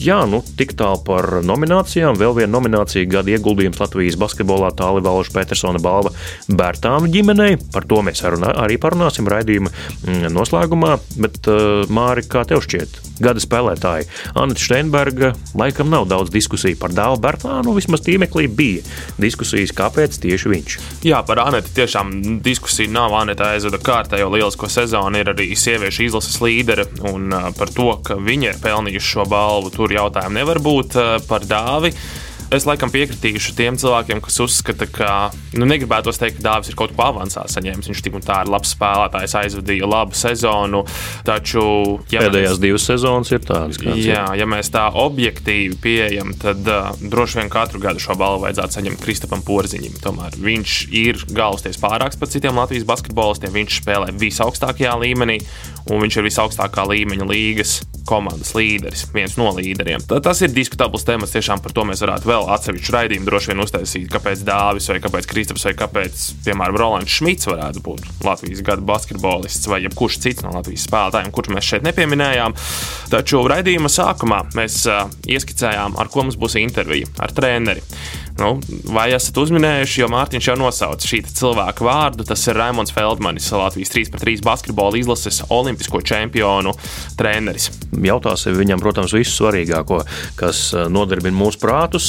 [0.01, 2.18] jā, nu, tik tālu par nominācijām.
[2.21, 6.12] Vēl viena nominācija gada ieguldījums Latvijas basketbolā Tāli Valša Petersona balva
[6.49, 7.57] Bērtānu ģimenei.
[7.75, 10.96] Par to mēs arī parunāsim raidījuma mm, noslēgumā.
[11.22, 14.08] Bet, uh, Māri, kā tev šķiet, gada spēlētāji
[14.38, 18.82] Anita Steinberga laikam nav daudz diskusiju par Dāvu Bērtānu, vismaz tīmeklī bija
[19.20, 20.78] diskusijas, kāpēc tieši viņš.
[21.08, 22.12] Jā, par Anētu tiešām
[22.44, 23.14] diskusija nav.
[23.22, 28.18] Anita aizvada kārtējo lielisko sezonu, ir arī sieviešu izlases līdere, un uh, par to, ka
[28.20, 31.92] viņa ir pelnījusi šo balvu, tur jautājumu nevar būt uh, par Dāvi.
[32.52, 35.12] Es laikam piekritīšu tiem cilvēkiem, kas uzskata, ka
[35.56, 37.88] nu, negribētu teikt, ka Dāvis ir kaut ko avansā saņēmis.
[37.88, 40.82] Viņš tik un tā ir labs spēlētājs, aizvadīja labu sezonu.
[41.24, 41.64] Taču,
[42.12, 44.42] ja pēdējās mēs, divas sezonas ir tādas, kādas jā, ir.
[44.42, 49.00] Ja mēs tā objektīvi pieejam, tad uh, droši vien katru gadu šo balvu vajadzētu saņemt
[49.00, 49.96] Kristapam Porziņam.
[50.04, 53.56] Tomēr viņš ir galvasties pārāks par citiem Latvijas basketbolistiem.
[53.56, 55.40] Viņš spēlē visaugstākajā līmenī
[55.90, 60.03] un viņš ir visaugstākā līmeņa līgas komandas līderis, viens no līderiem.
[60.09, 61.35] Tad tas ir diskutabls temats.
[61.35, 64.09] Tiešām par to mēs varētu vēl atsevišķu raidījumu droši vien uztaisīt.
[64.12, 69.71] Kāpēc Dāvis vai kāpēc Kristaps vai kāpēc, piemēram, Rolands Šmits varētu būt Latvijas gada basketbolists
[69.71, 72.59] vai jebkurš cits no Latvijas spēlētājiem, kurus mēs šeit nepieminējām.
[73.12, 77.87] Taču raidījuma sākumā mēs uh, ieskicējām, ar ko mums būs intervija ar treneri.
[78.40, 78.57] Nu,
[78.88, 82.25] vai esat uzminējuši, jo Mārtiņš jau nosauca šī cilvēka vārdu?
[82.27, 86.73] Tas ir Raimons Feldmanis, Latvijas 3x3 basketbola izlases olimpisko čempionu
[87.18, 87.68] treneris.
[87.92, 90.01] Jautāsim viņam, protams, visu svarīgāko,
[90.40, 92.09] kas eh, nodarbina mūsu prātus.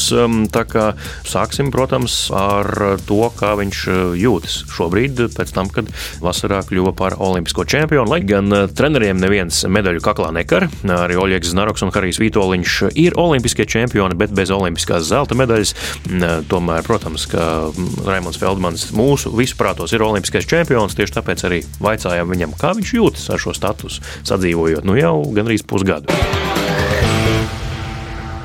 [0.53, 0.85] Tā kā
[1.27, 2.71] sāksim, protams, ar
[3.07, 5.91] to, kā viņš eh, jūtas šobrīd, pēc tam, kad
[6.23, 8.07] vasarā kļuva par olimpisko čempionu.
[8.13, 13.19] Lai gan eh, treneriem neviens medaļu kaklā nekar, arī Oļegs Znaroks un Harijs Vitoļņš ir
[13.19, 15.75] olimpiskie čempioni, bet bez olimpiskās zelta medaļas.
[16.21, 17.71] Tomēr, protams, ka
[18.05, 20.93] Raimons Feldmans mūsu visprātos ir olimpiskais čempions.
[20.97, 25.65] Tieši tāpēc arī vaicājām viņam, kā viņš jūtas ar šo statusu, sadzīvojot nu jau gandrīz
[25.65, 26.13] pusgadu.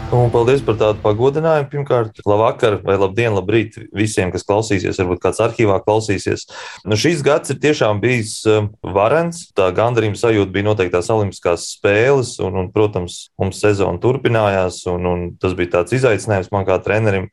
[0.08, 1.68] Un paldies par tādu pagodinājumu.
[1.68, 6.46] Pirmkārt, labvakar vai labdien, labrīt visiem, kas klausīsies, varbūt kāds arhīvā klausīsies.
[6.88, 9.42] Nu, šis gads ir tiešām bijis um, varens.
[9.52, 15.04] Tā gandarījuma sajūta bija noteikti tās olimpiskās spēles, un, un protams, mums sezona turpinājās, un,
[15.12, 17.28] un tas bija tāds izaicinājums man kā trenerim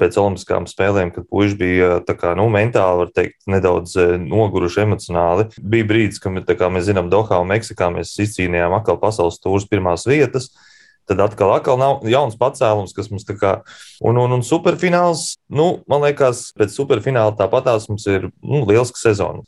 [0.00, 5.46] pēc Olimpiskām spēlēm, kad puiši bija kā, nu, mentāli, var teikt, nedaudz eh, noguruši emocionāli.
[5.60, 10.08] Bija brīdis, kad kā mēs zinām, Dohā un Meksikā mēs izcīnījām atkal pasaules tūrus pirmās
[10.08, 10.50] vietas
[11.10, 13.56] tad atkal, atkal nav jauns pacēlums, kas mums tā kā.
[14.06, 19.42] Un, un, un superfināls, nu, man liekas, pēc superfināla tāpatās mums ir nu, liels sezona.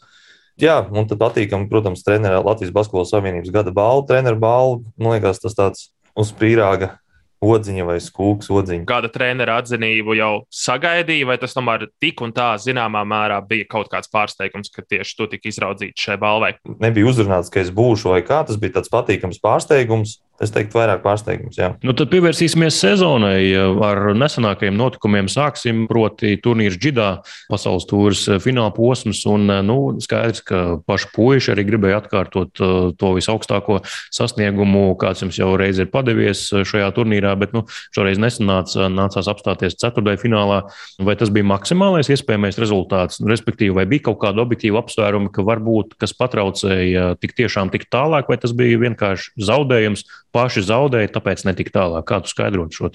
[0.61, 4.83] Jā, un tad patīkami, protams, treneris Latvijas Basketbola Savienības gada balvu, treneru balvu.
[5.01, 5.87] Man liekas, tas tāds
[6.19, 6.97] uz pīrāga
[7.43, 8.87] odziņa vai skūks odziņa.
[8.89, 13.91] Kāda trenera atzinību jau sagaidīja, vai tas tomēr tik un tā zināmā mērā bija kaut
[13.93, 16.55] kāds pārsteigums, ka tieši tu tika izraudzīts šai balvai?
[16.83, 18.43] Nebija uzrunāts, ka es būšu vai kā.
[18.47, 20.21] Tas bija tāds patīkams pārsteigums.
[20.43, 21.55] Es teiktu, vairāk pārsteigums.
[21.55, 21.69] Jā.
[21.87, 23.53] Nu, tad pievērsīsimies sezonai.
[23.87, 25.85] Ar nesenākajiem notikumiem sāksim.
[25.91, 27.11] Proti, turnīrs Džidā,
[27.51, 29.21] pasaules tūris fināla posms.
[29.31, 33.79] Un, nu, skaidrs, ka paši puiši arī gribēja atkārtot uh, to visaugstāko
[34.15, 37.37] sasniegumu, kāds jums jau reiz ir padevies šajā turnīrā.
[37.39, 37.63] Bet nu,
[37.95, 40.65] šoreiz nesanāca, nācās apstāties ceturtajā finālā.
[41.07, 43.23] Vai tas bija maksimālais iespējamais rezultāts?
[43.23, 48.27] Respektīvi, vai bija kaut kāda objektīva apsvēruma, ka varbūt kas patraucēja tik tiešām tik tālāk,
[48.33, 50.03] vai tas bija vienkārši zaudējums?
[50.35, 52.07] Paši zaudēja, tāpēc netika tālāk.
[52.09, 52.91] Kā tu skaidrot šo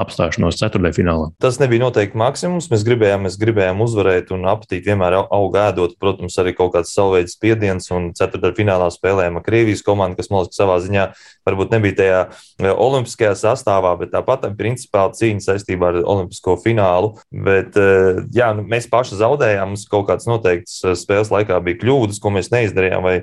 [0.00, 1.30] apstāšanos ceturtajā finālā?
[1.42, 2.68] Tas nebija noteikti maksimums.
[2.72, 5.96] Mēs gribējām, mēs gribējām uzvarēt, un apetīti vienmēr aug ēdot.
[6.00, 10.44] Protams, arī kaut kāds savveids spiediens, un ceturtajā finālā spēlējām ar Krievijas komandu, kas, man
[10.44, 11.06] liekas, savā ziņā
[11.48, 17.14] varbūt nebija tajā e, olimpiskajā sastāvā, bet tāpat principāli cīņa saistībā ar olimpisko finālu.
[17.30, 21.82] Bet, e, jā, nu, mēs paši zaudējām, mums kaut kāds noteikts e, spēles laikā bija
[21.84, 23.06] kļūdas, ko mēs neizdarījām.
[23.06, 23.16] Vai,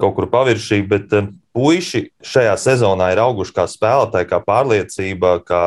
[0.00, 1.12] kaut kur paviršī, bet
[1.54, 5.64] puiši šajā sezonā ir auguši kā spēlētāji, kā pārliecība, kā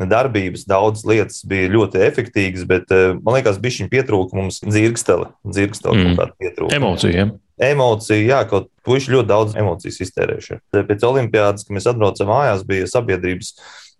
[0.00, 0.64] darbības.
[0.68, 5.96] Daudzas lietas bija ļoti efektīvas, bet eh, man liekas, bija šī pietrūka mums dzirkstele, dzirkstele
[5.96, 6.08] mm.
[6.08, 6.80] kaut kāda pietrūka.
[6.80, 7.28] Emocija.
[7.60, 10.62] Emocija, jā, kaut puiši ļoti daudz emocijas iztērējuši.
[10.88, 13.52] Pēc olimpiādas, kad mēs atbraucam mājās, bija sabiedrības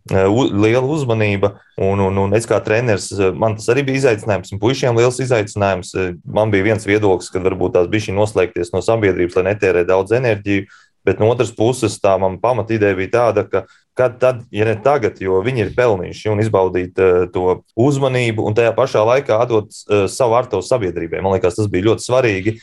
[0.09, 1.53] Eh, liela uzmanība.
[1.77, 5.21] Un, un, un es kā treneris, eh, man tas arī bija izaicinājums, un puišiem liels
[5.21, 5.93] izaicinājums.
[6.25, 10.17] Man bija viens viedoklis, ka varbūt tās bija šī noslēgties no sabiedrības, lai netērē daudz
[10.17, 10.65] enerģiju.
[11.07, 13.65] Bet no otras puses, tā man pamatīdēja bija tāda, ka
[13.97, 18.57] kad tad, ja ne tagad, jo viņi ir pelnījuši un izbaudīt uh, to uzmanību, un
[18.57, 21.21] tajā pašā laikā atdot uh, savu ar to sabiedrībai.
[21.25, 22.57] Man liekas, tas bija ļoti svarīgi.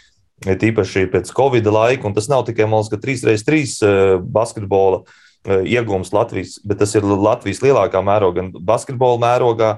[0.46, 5.26] Tīpaši pēc Covid laika, un tas nav tikai mums, ka 3x3 uh, basketbola uh, Eh,
[5.48, 9.72] iegūms Latvijas, bet tas ir Latvijas lielākā mērogā, gan basketbola mērogā,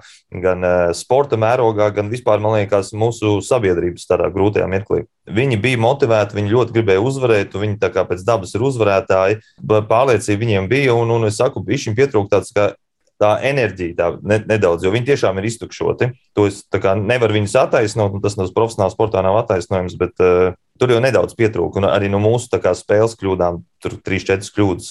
[0.43, 5.05] gan eh, sporta mērogā, gan vispār, man liekas, mūsu sabiedrības tādā grūtajā mirklī.
[5.29, 10.45] Viņi bija motivēti, viņi ļoti gribēja uzvarēt, viņi tā kā pēc dabas ir uzvarētāji, pārliecība
[10.45, 12.71] viņiem bija, un, un es saku, viņiem pietrūkst tāds, ka
[13.19, 16.09] tā enerģija tā, ne, nedaudz, jo viņi tiešām ir iztukšoti.
[16.39, 20.95] To es nevaru viņus attaisnot, un tas no profesionāla sportā nav attaisnojums, bet uh, tur
[20.95, 21.83] jau nedaudz pietrūka.
[21.91, 24.87] Arī no mūsu kā, spēles kļūdām tur 3-4 kļūdas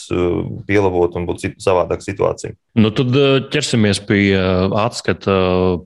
[0.69, 2.55] pielabot un būtu savādāka situācija.
[2.79, 3.13] Nu, tad
[3.53, 5.35] ķersimies pie atskata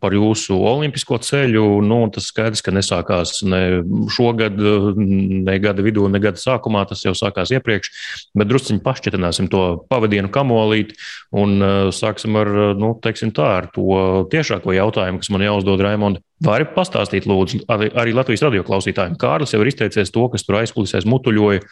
[0.03, 1.65] par jūsu olimpisko ceļu.
[1.87, 6.85] Nu, tas skaidrs, ka nesākās ne šogad, ne gada vidū, ne gada sākumā.
[6.91, 7.93] Tas jau sākās iepriekš,
[8.39, 10.99] bet drusciņi pašķetināsim to pavadienu kamolīti
[11.35, 11.59] un
[11.95, 16.23] sāksim ar, nu, teiksim tā, ar to tiešāko jautājumu, kas man jāuzdod Raimonda.
[16.43, 19.15] Vari pastāstīt, lūdzu, arī Latvijas radio klausītājiem.
[19.21, 21.63] Kārlis jau ir izteicies to, kas tur aizkulisēs mutuļoja.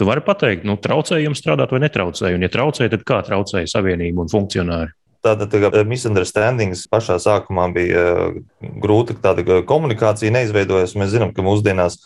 [0.00, 3.68] Tu vari pateikt, nu, traucēja jums strādāt vai netraucēja, un, ja traucēja, tad kā traucēja
[3.68, 4.94] savienība un funkcionāri?
[5.24, 8.04] Tāda tā misunderstandings pašā sākumā bija
[8.80, 10.96] grūta, tāda komunikācija neizveidojas.
[10.96, 11.98] Mēs zinām, ka mūsdienās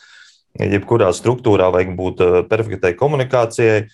[0.58, 3.84] jebkurā struktūrā vajag būt perfektai komunikācijai.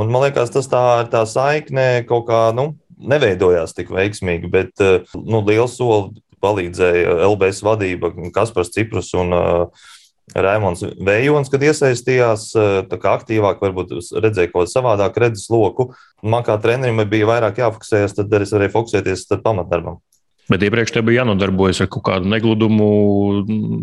[0.00, 5.44] Un, man liekas, tas tā, tā saikne kaut kā nu, neveidojās tik veiksmīgi, bet nu,
[5.44, 9.88] liels solis palīdzēja LBS vadība, Kaspars Ciprus un uh,
[10.34, 15.90] Raimons Vējons, kad iesaistījās uh, aktīvāk, varbūt redzēja kaut kādu savādāku redzes loku.
[16.22, 20.00] Man kā trenerim bija vairāk jāfokusējas, tad es varēju fokusēties pamatdarbam.
[20.50, 22.86] Bet iepriekš tam bija jānodarbojas ar kaut kādu negludumu,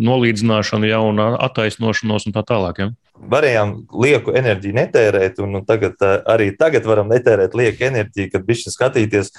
[0.04, 2.82] nolīdzināšanu, jaunu attaisnošanos un tā tālāk.
[2.82, 2.88] Ja?
[3.32, 3.72] Varējām
[4.04, 5.96] lieku enerģiju netērēt, un tagad,
[6.28, 9.32] arī tagad varam netērēt lieku enerģiju, kad bišķi skatīties,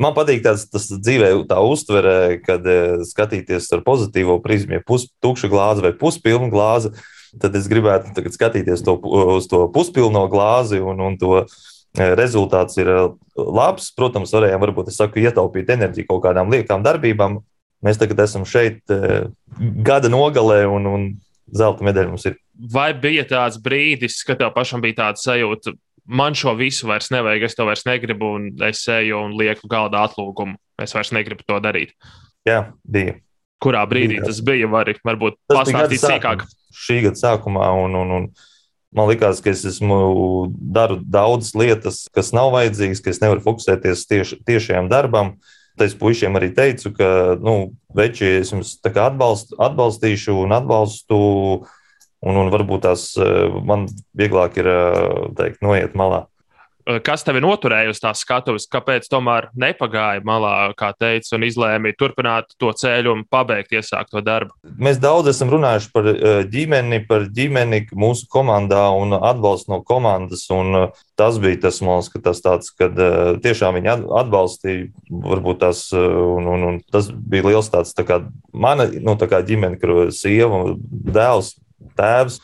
[0.00, 5.50] Man patīk tāds, tas dzīvē, tā uztvere, kad eh, skatīties ar pozitīvo prizmu, ja pustukša
[5.52, 6.94] glāze vai puspilna glāze.
[7.40, 8.96] Tad es gribētu skatīties to,
[9.36, 13.04] uz to puspilno glāzi, un, un to eh, rezultāts ir eh,
[13.36, 13.90] labs.
[13.96, 17.42] Protams, varējām, varbūt, saku, ietaupīt enerģiju kaut kādām liekām darbībām.
[17.84, 18.86] Mēs tagad esam šeit
[19.82, 21.06] gada nogalē, un, un
[21.52, 22.36] zelta medaļa mums ir.
[22.72, 25.74] Vai bija tāds brīdis, kad tev pašam bija tāds sajūta,
[26.04, 30.04] man šo visu vairs nevajag, es to vairs negribu, un es eju un lieku galdā
[30.08, 30.58] atlūgumu.
[30.82, 31.94] Es vairs negribu to darīt.
[32.48, 33.18] Jā, bija.
[33.62, 34.26] Kurā brīdī bija.
[34.26, 34.70] tas bija?
[34.70, 36.46] Vari, varbūt tas pastāstīt sīkāk.
[36.74, 38.28] Šī gada sākumā, un, un, un
[38.96, 39.98] man liekas, ka es esmu
[40.74, 45.36] daru daudzas lietas, kas nav vajadzīgas, ka es nevaru fokusēties tieši, tiešajam darbam.
[45.80, 47.06] Es puišiem arī teicu, ka,
[47.40, 51.20] nu, veči, es jums atbalst, atbalstīšu un atbalstu
[52.22, 56.28] Un, un varbūt tās eh, man vieglāk ir eh, teikt, noiet malā.
[56.86, 58.68] Eh, kas tevi noturēja uz tās skatuves?
[58.70, 64.54] Kāpēc tomēr nepagāja malā, kā teica, un izlēma turpināt to ceļu un pabeigt iesākto darbu?
[64.78, 66.10] Mēs daudz esam runājuši par
[66.52, 70.46] ģimeni, par ģimeni mūsu komandā un atbalstu no komandas.
[71.18, 73.02] Tas bija tas, man liekas, tas tāds, kad
[73.42, 78.22] tiešām viņi atbalstīja, varbūt tas, un, un, un tas bija liels tāds, tā kā
[78.54, 80.78] mana nu, tā kā ģimene, kur sieva un
[81.10, 81.56] dēls
[81.98, 82.40] tēvs.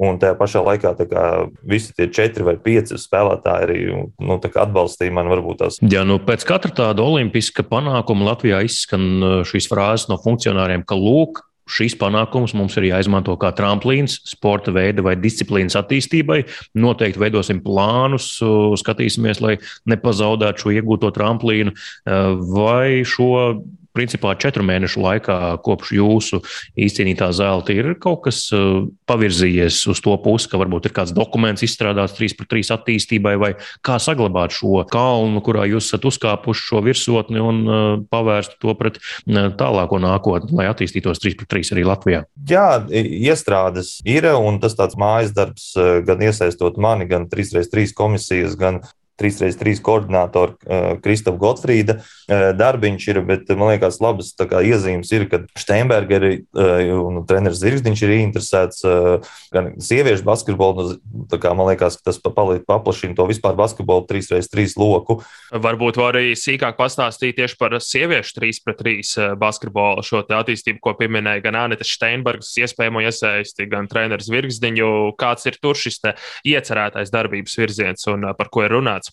[0.00, 1.24] Un tajā pašā laikā kā,
[1.66, 5.34] visi tie četri vai pieci spēlētāji arī nu, atbalstīja mani.
[5.58, 5.80] Tās...
[5.82, 10.96] Ja, nu, pēc katra tāda olimpiska panākuma Latvijā izskan uh, šīs frāzes no funkcionāriem, ka
[10.96, 16.40] lūk, šīs panākums mums ir jāizmanto kā tramplīns sporta veida vai disciplīnas attīstībai.
[16.80, 19.58] Noteikti veidosim plānus, uh, skatīsimies, lai
[19.90, 23.58] nepazaudētu šo iegūto tramplīnu uh, vai šo
[24.00, 26.40] principā četru mēnešu laikā, kopš jūsu
[26.80, 31.64] izcīnītā zelta, ir kaut kas uh, pavirzījies uz to pusi, ka varbūt ir kāds dokuments
[31.66, 33.52] izstrādāts 3 pret 3 attīstībai, vai
[33.86, 37.80] kā saglabāt šo kalnu, kurā jūs esat uzkāpuši šo virsotni un uh,
[38.12, 42.24] pavērst to pret uh, tālāko nākotni, lai attīstītos 3 pret 3 arī Latvijā?
[42.50, 45.72] Jā, iestrādes ir, un tas tāds mājas darbs
[46.06, 48.80] gan iesaistot mani, gan 3x3 komisijas, gan
[49.20, 55.26] 3x3 koordinātoru uh, Kristofu Gotfrīda uh, darbiņš ir, bet man liekas, labas kā, iezīmes ir,
[55.30, 58.84] ka Steinbergeri uh, un treneris Zirgdiņš ir interesēts
[59.52, 60.86] gan sieviešu basketbolu.
[61.12, 65.20] Nu, kā, man liekas, ka tas paplašina to vispār basketbolu 3x3 loku.
[65.52, 71.58] Varbūt var arī sīkāk pastāstīt tieši par sieviešu 3x3 basketbolu šo attīstību, ko pieminēja gan
[71.64, 74.90] Anita Steinbergs, iespējamo iesaisti, gan treneris Zirgdiņu.
[75.20, 76.00] Kāds ir tur šis
[76.46, 79.09] iecerētais darbības virziens un par ko ir runāts?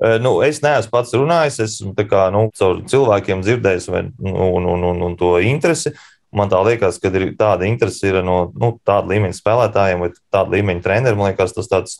[0.00, 4.86] Nu, es neesmu pats runājis, esmu kā, nu, caur cilvēkiem dzirdējis vai, nu, un, un,
[4.92, 5.92] un, un to interesi.
[6.32, 10.84] Man tā liekas, ka tāda interese ir no nu, tāda līmeņa spēlētājiem vai tāda līmeņa
[10.84, 11.18] treneriem.
[11.18, 11.98] Man liekas, tas tāds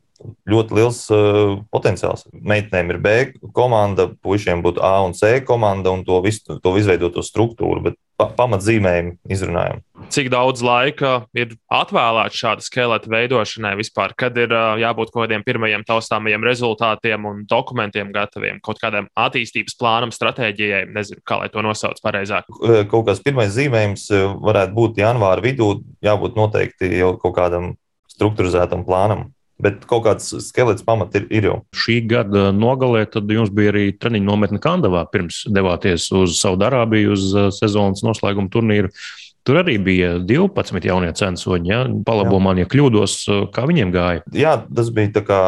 [0.50, 2.26] ļoti liels uh, potenciāls.
[2.32, 3.14] Meitenēm ir B
[3.56, 8.28] komanda, puišiem būtu A un C komanda un to visu to izveidoto struktūru, bet pa,
[8.36, 9.80] pamatzīmējumi izrunājam.
[10.12, 15.44] Cik daudz laika ir atvēlēts šāda skeleta veidošanai vispār, kad ir uh, jābūt kaut kādiem
[15.46, 21.64] pirmajiem taustāmajiem rezultātiem un dokumentiem gataviem, kaut kādam attīstības plānam, stratēģijai, nezinu, kā lai to
[21.64, 22.48] nosauc pareizāk.
[22.90, 24.08] Kaut kāds pirmais zīmējums
[24.40, 25.72] varētu būt janvāra vidū,
[26.04, 27.74] jābūt noteikti jau kaut kādam
[28.10, 29.30] struktūrizētam plānam.
[29.60, 31.56] Bet kaut kāds skelets pamats ir, ir jau.
[31.76, 37.50] Šī gada nogalē jums bija arī treniņu nometne Kandavā, pirms devāties uz Saudārābiju, uz uh,
[37.54, 38.92] sezonas noslēguma turnīru.
[39.40, 41.70] Tur arī bija 12 jaunie censoņi.
[41.70, 41.78] Ja?
[42.06, 43.14] Palabo man, ja kļūdos,
[43.54, 44.24] kā viņiem gāja.
[44.36, 45.40] Jā, tas bija tā kā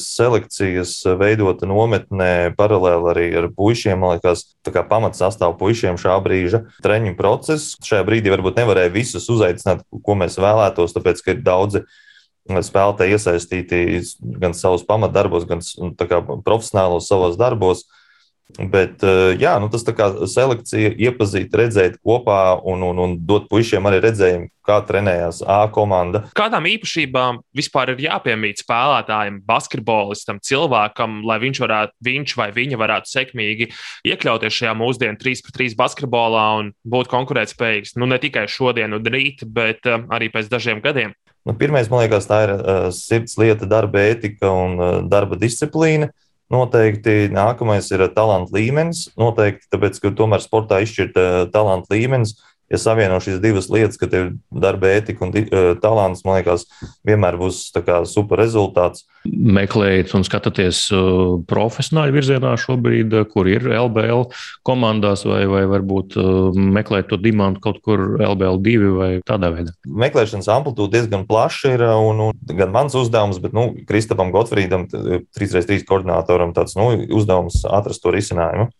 [0.00, 4.00] selekcijas veidota nometnē paralēli arī ar puišiem.
[4.00, 7.76] Man liekas, tā kā pamats sastāv puišiem šā brīža treniņu process.
[7.84, 11.84] Šajā brīdī varbūt nevarēja visus uzaicināt, ko mēs vēlētos, tāpēc, ka ir daudzi
[12.44, 13.82] spēlētāji iesaistīti
[14.40, 15.62] gan savos pamatdarbos, gan
[16.44, 17.86] profesionālos savos darbos.
[18.54, 23.88] Bet eh, jā, nu tas kā selekcija, iepazīt, redzēt kopā un, un, un dot puišiem
[23.88, 26.26] arī redzējumu, kā trenējās A komanda.
[26.36, 33.12] Kādām īpašībām vispār ir jāpiemīt spēlētājiem, basketbolistam, cilvēkam, lai viņš, varētu, viņš vai viņa varētu
[33.16, 33.70] sekmīgi
[34.12, 39.88] iekļauties šajā mūsdienu 3-3 basketbolā un būt konkurētspējīgs nu, ne tikai šodien un rīt, bet
[39.88, 41.16] uh, arī pēc dažiem gadiem?
[41.44, 46.08] Nu, Pirmais, man liekas, tā ir uh, sirds lieta, darba ētika un uh, darba disciplīna.
[46.08, 49.08] Uh, Noteikti nākamais ir talanta līmenis.
[49.18, 51.16] Noteikti, tāpēc, ka tomēr sportā izšķirt
[51.54, 52.36] talanta līmenis
[52.74, 54.30] ja savieno šīs divas lietas, ka tev ir
[54.64, 56.66] darba ētika un uh, talants, man liekas,
[57.06, 57.66] vienmēr būs
[58.10, 59.06] super rezultāts.
[59.24, 64.26] Meklējiet un skatāties uh, profesionāļu virzienā šobrīd, kur ir LBL
[64.66, 66.18] komandās, vai, vai varbūt
[66.54, 69.74] meklēt to dimantu kaut kur LBL 2 vai tādā veidā.
[69.88, 75.84] Meklēšanas amplitūda diezgan plaša ir, un, un gan mans uzdevums, bet nu, Kristapam Gotfrīdam, 3x3
[75.88, 78.70] koordinatoram, tāds nu, uzdevums atrast to risinājumu.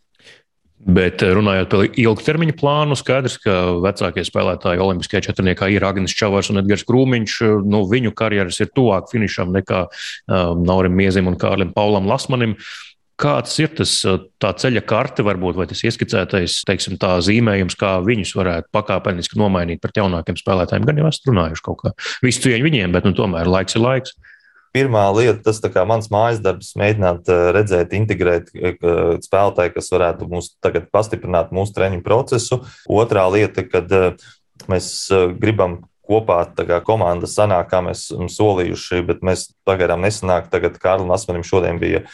[0.85, 6.51] Bet eh, runājot par ilgtermiņa plānu, skaidrs, ka vecākie spēlētāji Olimpiskajā četrniekā ir Agnēs Čavars
[6.53, 7.37] un Edgars Krūmiņš.
[7.65, 12.59] Nu, viņu karjeras ir tuvāk finišam nekā um, Naurim Miezim un Kārlim Paulam Lasmanim.
[13.21, 13.93] Kāds ir tas
[14.43, 20.37] ceļa karte, varbūt, vai tas ieskicētais teiksim, zīmējums, kā viņus varētu pakāpeniski nomainīt pret jaunākiem
[20.41, 20.89] spēlētājiem?
[20.89, 21.93] Gan jau esmu runājuši kaut kā.
[22.27, 24.17] Visu cieņu viņiem, bet nu, tomēr laiks ir laiks
[24.75, 28.77] pirmā lieta, tas ir mans mājas darbs, mēģināt eh, redzēt, integrēt eh,
[29.25, 32.63] spēlētāju, kas varētu mums tagad pastiprināt mūsu treniņu procesu.
[32.91, 34.29] Otrā lieta, kad eh,
[34.71, 34.91] mēs
[35.39, 40.51] gribam kopā kā komanda sanāk, kā mēs esam solījuši, bet mēs pagaidām nesanāk.
[40.53, 42.05] Tagad Kārlim Asmanim šodien bija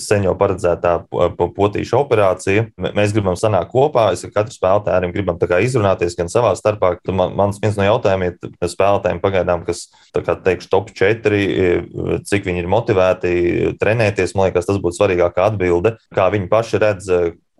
[0.00, 2.66] sen jau paredzētā potīša operācija.
[2.80, 4.06] Mēs gribam sanākt kopā.
[4.14, 6.94] Es ar katru spēlētāju gribam izrunāties gan savā starpā.
[7.12, 11.42] Man, mans viens no jautājumiem ir spēlētājiem pagaidām, kas, kā teikšu, top 4,
[12.28, 13.32] cik viņi ir motivēti
[13.80, 14.36] trenēties.
[14.36, 17.10] Man liekas, tas būtu svarīgākā atbilde, kā viņi paši redz,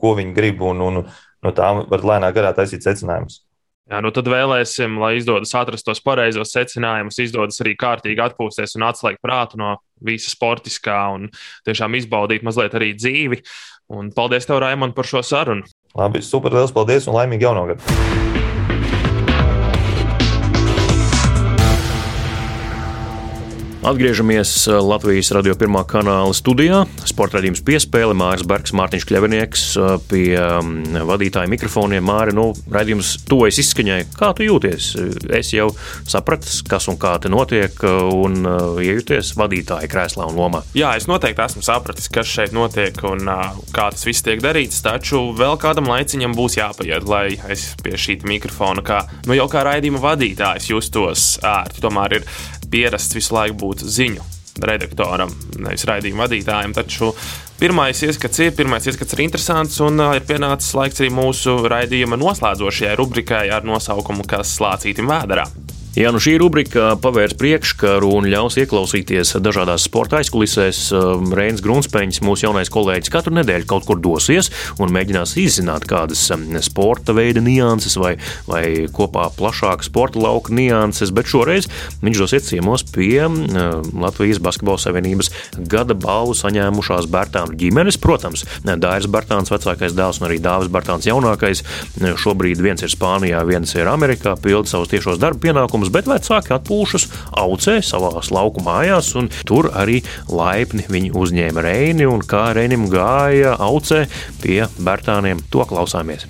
[0.00, 3.42] ko viņi grib, un, un no tā var lēnā garā taisīt secinājumus.
[3.84, 8.86] Jā, nu tad vēlēsim, lai izdodas atrast tos pareizos secinājumus, izdodas arī kārtīgi atpūsties un
[8.88, 9.74] atslēgt prātu no
[10.06, 11.30] visa sportiskā un
[11.68, 13.42] tiešām izbaudīt mazliet arī dzīvi.
[13.94, 15.66] Un paldies tev, Raimond, par šo sarunu.
[15.94, 18.33] Labi, super, liels paldies un laimīgi jauno gadu!
[23.84, 26.78] Atgriežamies uh, Latvijas radio pirmā kanāla studijā.
[27.04, 32.00] Sporta raidījums piespēle Māris Bergs, Mārtiņš Kļavinieks uh, pie um, vadītāja mikrofoniem.
[32.08, 33.98] Māri, nu, raidījums tuvojas izskaņai.
[34.16, 34.86] Kā tu jūties?
[35.36, 35.66] Es jau
[36.08, 38.48] sapratu, kas un kā te notiek, uh, un
[38.80, 40.64] iejūties vadītāja krēslā un lomā.
[40.72, 43.28] Jā, es noteikti esmu sapratis, kas šeit notiek un
[43.68, 48.16] kā tas viss tiek darīts, taču vēl kādam laiciņam būs jāpaiet, lai es pie šī
[48.32, 51.84] mikrofona, kā, nu, jau kā raidījuma vadītājs, justos ērti.
[51.84, 52.28] Tomēr ir
[52.70, 54.30] pierasts visu laiku būt ziņu
[54.62, 56.74] redaktoram, nevis raidījuma vadītājam.
[56.76, 57.10] Taču
[57.58, 62.18] pirmais ieskats ir, pirmais ieskats ir interesants, un uh, ir pienācis laiks arī mūsu raidījuma
[62.20, 65.48] noslēdzošajai rubrikai ar nosaukumu Kas slācītim vēderā.
[65.94, 70.78] Jā, nu šī rubrika pavērs priekškaru un ļaus ieklausīties dažādās sporta aizkulisēs.
[70.90, 74.50] Um, Reinis Grunsteins, mūsu jaunais kolēģis, katru nedēļu kaut kur dosies
[74.82, 78.16] un mēģinās izzināt kādas um, sporta veida nianses vai,
[78.48, 81.70] vai kopā plašāka sporta lauka nianses, bet šoreiz
[82.02, 83.38] viņš dosies ciemos pie um,
[84.02, 85.30] Latvijas Basketbola Savienības
[85.70, 88.00] gada balvu saņēmušās Bērtānu ģimenes.
[88.02, 91.62] Protams, Dairis Bērtāns, vecākais dēls un arī Dāvis Bērtāns jaunākais.
[92.18, 96.54] Šobrīd viens ir Spānijā, viens ir Amerikā, pilda savus tiešos darba pienākumus brīnums, bet vecāki
[96.54, 102.88] atpūšas aucē savās lauku mājās, un tur arī laipni viņi uzņēma Reini, un kā Reinim
[102.88, 104.06] gāja aucē
[104.42, 106.26] pie Bērtāniem, to klausāmies.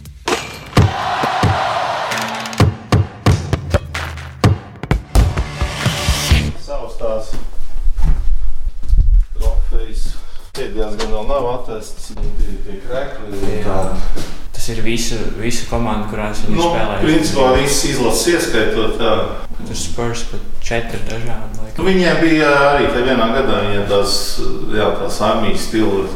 [10.55, 14.14] Pēdējās gan vēl nav atrasts, tie, tie krekli.
[14.65, 16.95] Tas ir visu, visu komandu, kurās viņi nu, spēlē.
[17.03, 18.95] Principā viss izlases ieskaitot.
[18.97, 19.17] Jā.
[19.59, 21.59] Tur spurs pat četri dažādi.
[21.61, 21.75] Laikam.
[21.77, 24.15] Nu, viņiem bija arī tajā vienā gadā, ja tās,
[24.73, 26.07] jā, tās armijas stila,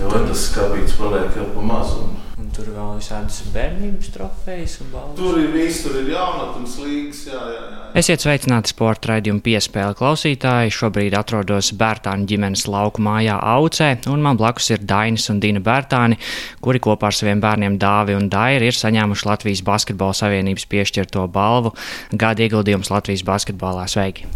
[0.00, 2.08] jo tas skābīts paliek jau pa mazu.
[2.56, 5.18] Tur vēl visādas bērnības trofejas un balvas.
[5.18, 7.18] Tur ir viss, tur ir jaunatnes līgas.
[7.28, 7.82] Jā, jā, jā.
[8.00, 10.72] Esiet sveicināti sporta raidījuma piespēle klausītāji.
[10.72, 16.16] Šobrīd atrodos Bērtāņu ģimenes lauku mājā Aucē, un man blakus ir Dainis un Dina Bērtāni,
[16.64, 21.72] kuri kopā ar saviem bērniem Dāvi un Dairi ir saņēmuši Latvijas Basketbola Savienības piešķirto balvu
[22.12, 23.84] gada ieguldījums Latvijas basketbolā.
[23.88, 24.28] Sveiki!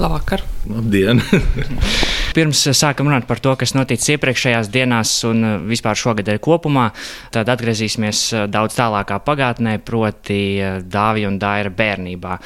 [0.00, 0.44] Labvakar!
[0.68, 1.20] Labdien!
[2.36, 6.90] Pirms sākam runāt par to, kas noticis iepriekšējās dienās un vispār šogad arī kopumā,
[7.32, 8.20] tad atgriezīsimies
[8.52, 10.38] daudz tālākā pagātnē, proti
[10.86, 12.38] Dāvija un Daira bērnībā.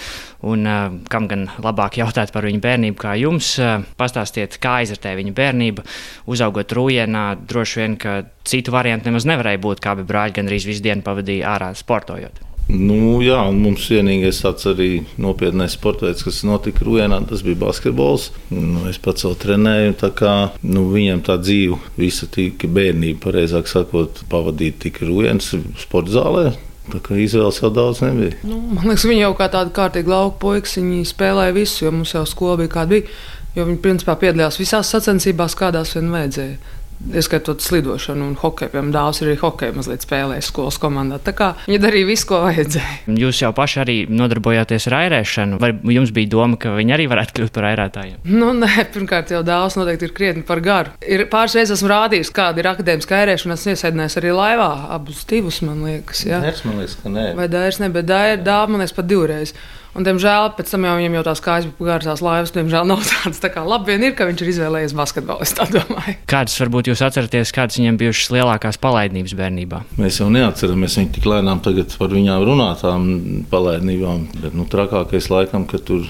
[0.49, 0.65] Un,
[1.13, 3.53] kam gan labāk jautāt par viņu bērnību, kā jums?
[4.01, 5.85] Pastāstiet, kā aizritēja viņa bērnība,
[6.31, 7.27] uzaugot Rūjienā.
[7.45, 11.05] Droši vien, ka citu variantu nemaz nevarēja būt, kā bija brāļi, gan arī visu dienu
[11.05, 12.50] pavadīja ārā sportojot.
[12.71, 14.89] Nu, jā, mums vienīgais tāds arī
[15.21, 18.29] nopietnais sports veids, kas notika Rūjēnā, tas bija basketbols.
[18.55, 23.71] Nu, es pats vēl trenēju, tā kā nu, viņam tā dzīve, visa tika bērnība, pareizāk
[23.71, 26.47] sakot, pavadīta tikai Rūjēnas sporta zālē.
[26.91, 28.39] Tā kā izvēles jau daudz nebija.
[28.47, 32.15] Nu, man liekas, viņi jau kā tādi kārtīgi lauka puikas, viņi spēlēja visu, jo mums
[32.17, 33.21] jau skola bija kāda bija.
[33.57, 36.59] Jo viņi principā piedalījās visās sacensībās, kādās vien vajadzēja.
[37.01, 38.75] Ieskaitot slidošanu un hokeju.
[38.75, 41.17] Piemēram, dāvāts arī hokeju mazliet spēlējis skolas komandā.
[41.25, 43.17] Tā kā viņi darīja visu, ko vajadzēja.
[43.23, 45.61] Jūs jau paši arī nodarbojāties ar airēšanu.
[45.63, 48.21] Vai jums bija doma, ka viņi arī varētu kļūt par airētājiem?
[48.29, 50.95] Nu, nē, pirmkārt, jau dāvāts noteikti ir krietni par garu.
[51.01, 53.57] Ir pāris reizes esmu rādījis, kāda ir akadēmiskā airēšana.
[53.57, 56.27] Es iesēdinājos arī laivā, abus divus, man liekas.
[56.29, 56.45] Ja?
[56.45, 57.31] Nē, man liekas, ka nē.
[57.41, 59.57] Vai dāvāts, ne, bet dāvāts, man liekas, pat divreiz.
[59.91, 62.53] Un, diemžēl, pēc tam jau viņam jau tās kājas bija tās laivas.
[62.55, 63.41] Diemžēl nav tādas.
[63.43, 65.43] Tā kā labi vien ir, ka viņš ir izvēlējies basketbolu.
[65.43, 66.15] Es tā domāju.
[66.31, 69.83] Kādas varbūt jūs atceraties, kādas viņam bijušas lielākās palaidnības bērnībā?
[69.99, 73.11] Mēs jau neatceramies viņu tik lēnām tagad par viņām runātām
[73.51, 74.27] palaidnībām.
[74.39, 76.07] Bet nu, trakākais laikam, ka tur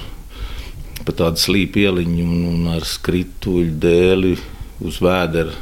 [1.06, 4.34] pa tādu slīpu ieliņu un, un ar skrituļu dēli
[4.80, 5.52] uz vēdera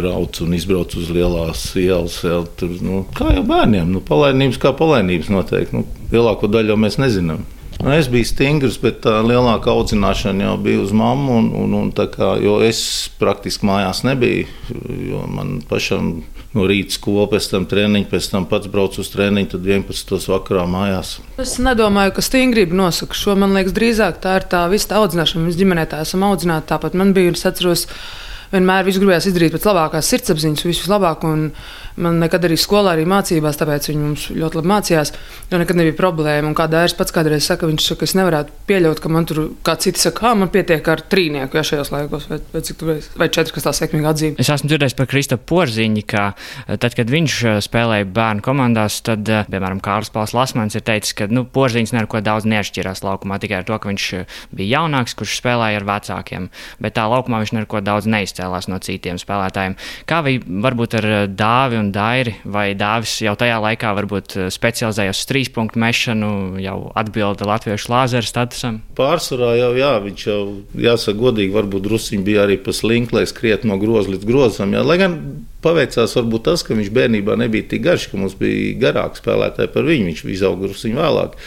[0.00, 2.20] brauc un izbrauc uz lielās ielas.
[2.58, 5.78] Tur, nu, kā jau bērniem, nu, palaidnības kā palaidnības noteikti.
[5.78, 7.46] Nu, lielāko daļu jau mēs nezinām.
[7.80, 11.38] Nu, es biju stingrs, bet tā lielākā audzināšana jau bija uz mammu.
[11.40, 12.34] Un, un, un kā,
[12.66, 12.82] es
[13.20, 14.48] praktiski mājās nebiju,
[15.08, 16.18] jo man pašam
[16.52, 20.16] no rīta skola, pēc tam treniņš, pēc tam pats braucu uz treniņu, tad 11.
[20.32, 21.16] vakarā mājās.
[21.40, 23.38] Es nedomāju, ka stingrība nosaka šo.
[23.40, 25.46] Man liekas, drīzāk tā ir tā visa audzināšana.
[25.46, 26.68] Mēs ģimenē tā esam audzināti.
[26.74, 27.86] Tāpat man bija, es atceros,
[28.54, 31.36] vienmēr visu gribējās izdarīt pēc labākās sirdsapziņas, visu labāko.
[32.00, 35.10] Man nekad arī skolā, arī mācībās, tāpēc viņi mums ļoti labi mācījās.
[35.50, 36.48] Jo nekad nebija problēma.
[36.48, 39.74] Un kā dārsts pats kādreiz saka, viņš saka, es nevarētu pieļaut, ka man tur kā
[39.82, 43.56] citi saka, ah, man pietiek ar trīnieku ja, šajos laikos, vai, vai tur vai četri,
[43.56, 44.38] kas tā sekmīgi atzīmē.
[44.40, 46.24] Es esmu dzirdējis par Kristofu Porziņu, ka
[46.70, 47.36] tad, kad viņš
[47.66, 52.48] spēlēja bērnu komandās, tad, piemēram, Kārlis Pāls Lasmans ir teicis, ka nu, Porziņš neko daudz
[52.48, 54.08] neatšķirās laukumā, tikai ar to, ka viņš
[54.56, 56.48] bija jaunāks, kurš spēlēja ar vecākiem.
[56.80, 58.08] Bet tā laukumā viņš neko daudz
[58.40, 59.76] neizcēlās no citiem spēlētājiem.
[60.08, 65.28] Kā bija varbūt ar dāvi un Dairi vai Dāvis jau tajā laikā varbūt specializējās uz
[65.28, 68.80] trīs punktu mešanu, jau atbilda latviešu lāzeru statusam?
[68.98, 70.40] Pārsvarā jau, jā, viņš jau,
[70.74, 74.74] jāsaka, godīgi, varbūt druskuļi bija arī pa slinku, lai skriet no groza līdz grozam.
[74.76, 74.84] Jā.
[74.86, 75.18] Lai gan
[75.64, 79.86] paveicās varbūt tas, ka viņš bērnībā nebija tik garš, ka mums bija garāki spēlētāji par
[79.88, 81.38] viņu, viņš izaugusi druskuļi vēlāk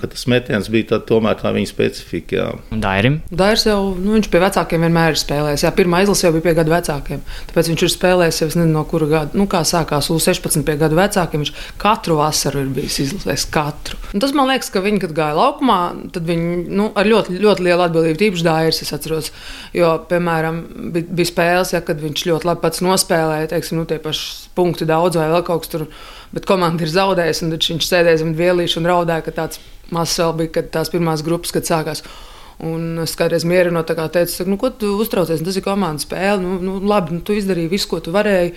[0.00, 2.48] ka tas metiens bija tā, tomēr tā viņa specifika.
[2.70, 3.20] Dairim?
[3.30, 5.64] Dairis jau, nu, viņš pie vecākiem vienmēr ir spēlējis.
[5.66, 7.22] Jā, pirmā izlase jau bija pie gadu vecākiem.
[7.50, 10.98] Tāpēc viņš ir spēlējis jau, nezinu, no kura gada, nu, kā sākās U16 pie gadu
[10.98, 11.44] vecākiem.
[11.44, 14.00] Viņš katru vasaru ir bijis izlasējis, katru.
[14.14, 15.80] Un tas man liekas, ka viņi, kad gāja laukumā,
[16.14, 19.32] tad viņi nu, ar ļoti, ļoti lielu atbildību, tīpaši Dairis, es atceros.
[19.76, 20.62] Jo, piemēram,
[20.94, 24.88] bija, bija spēles, ja, kad viņš ļoti labi pats nospēlēja, teiksim, nu, tie paši punkti
[24.88, 25.86] daudz vai vēl kaut kas tur,
[26.34, 29.62] bet komanda ir zaudējusi, un viņš sēdēja zem vielīša un raudāja, ka tāds
[29.94, 32.02] Mazs vēl bija, kad tās pirmās grupas, sākās.
[32.68, 36.42] Un es kādreiz mierinot, teicu, nu, ko tu uztraucies, tas ir komandas spēle.
[36.42, 38.52] Nu, nu, labi, nu, tu izdarīji visu, ko tu varēji.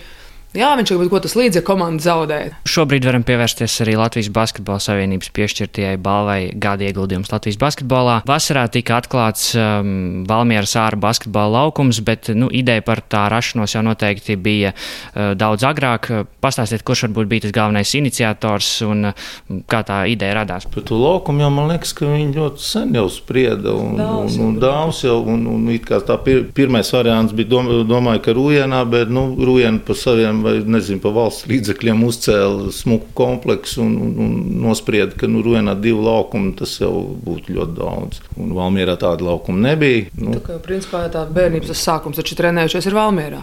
[0.52, 2.58] Jā, viņš ir kaut kas līdzīgs, ja komanda zaudēja.
[2.68, 8.18] Šobrīd varam pievērsties arī Latvijas Basketbola Savienības piešķirtajai balvai gada ieguldījums Latvijas basketbolā.
[8.28, 13.84] Vasarā tika atklāts um, Valmieras ārā basketbola laukums, bet nu, ideja par tā rašanos jau
[13.88, 16.10] noteikti bija uh, daudz agrāk.
[16.44, 19.32] Pastāstiet, kurš varbūt bija tas galvenais iniciators un uh,
[19.72, 20.68] kā tā ideja radās.
[20.68, 24.52] Par to laukumu jau man liekas, ka viņi ļoti sen jau sprieda un, Dāvs un,
[24.52, 28.36] un dāvs jau, un, un it kā tā pir, pirmais variants bija, dom, domāju, ka
[28.36, 33.96] Rūjienā, bet, nu, Rūjiena pa saviem vai nezinu, pa valsts līdzekļiem uzcēla smuku kompleksu un,
[34.02, 34.36] un, un
[34.66, 36.92] nosprieda, ka nu, Ruenā divu laukumu tas jau
[37.26, 38.22] būtu ļoti daudz.
[38.38, 40.10] Un Valmierā tāda laukuma nebija.
[40.20, 43.42] Nu, Tā kā principā tā bērnības sākums taču trenējušies ir Valmierā.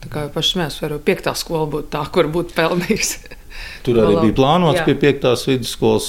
[0.00, 3.20] Tā kā pašs mēs varam piektā skola būt tā, kur būtu pelnījusi.
[3.84, 6.08] Tur arī bija plānots pie piektās vidusskolas,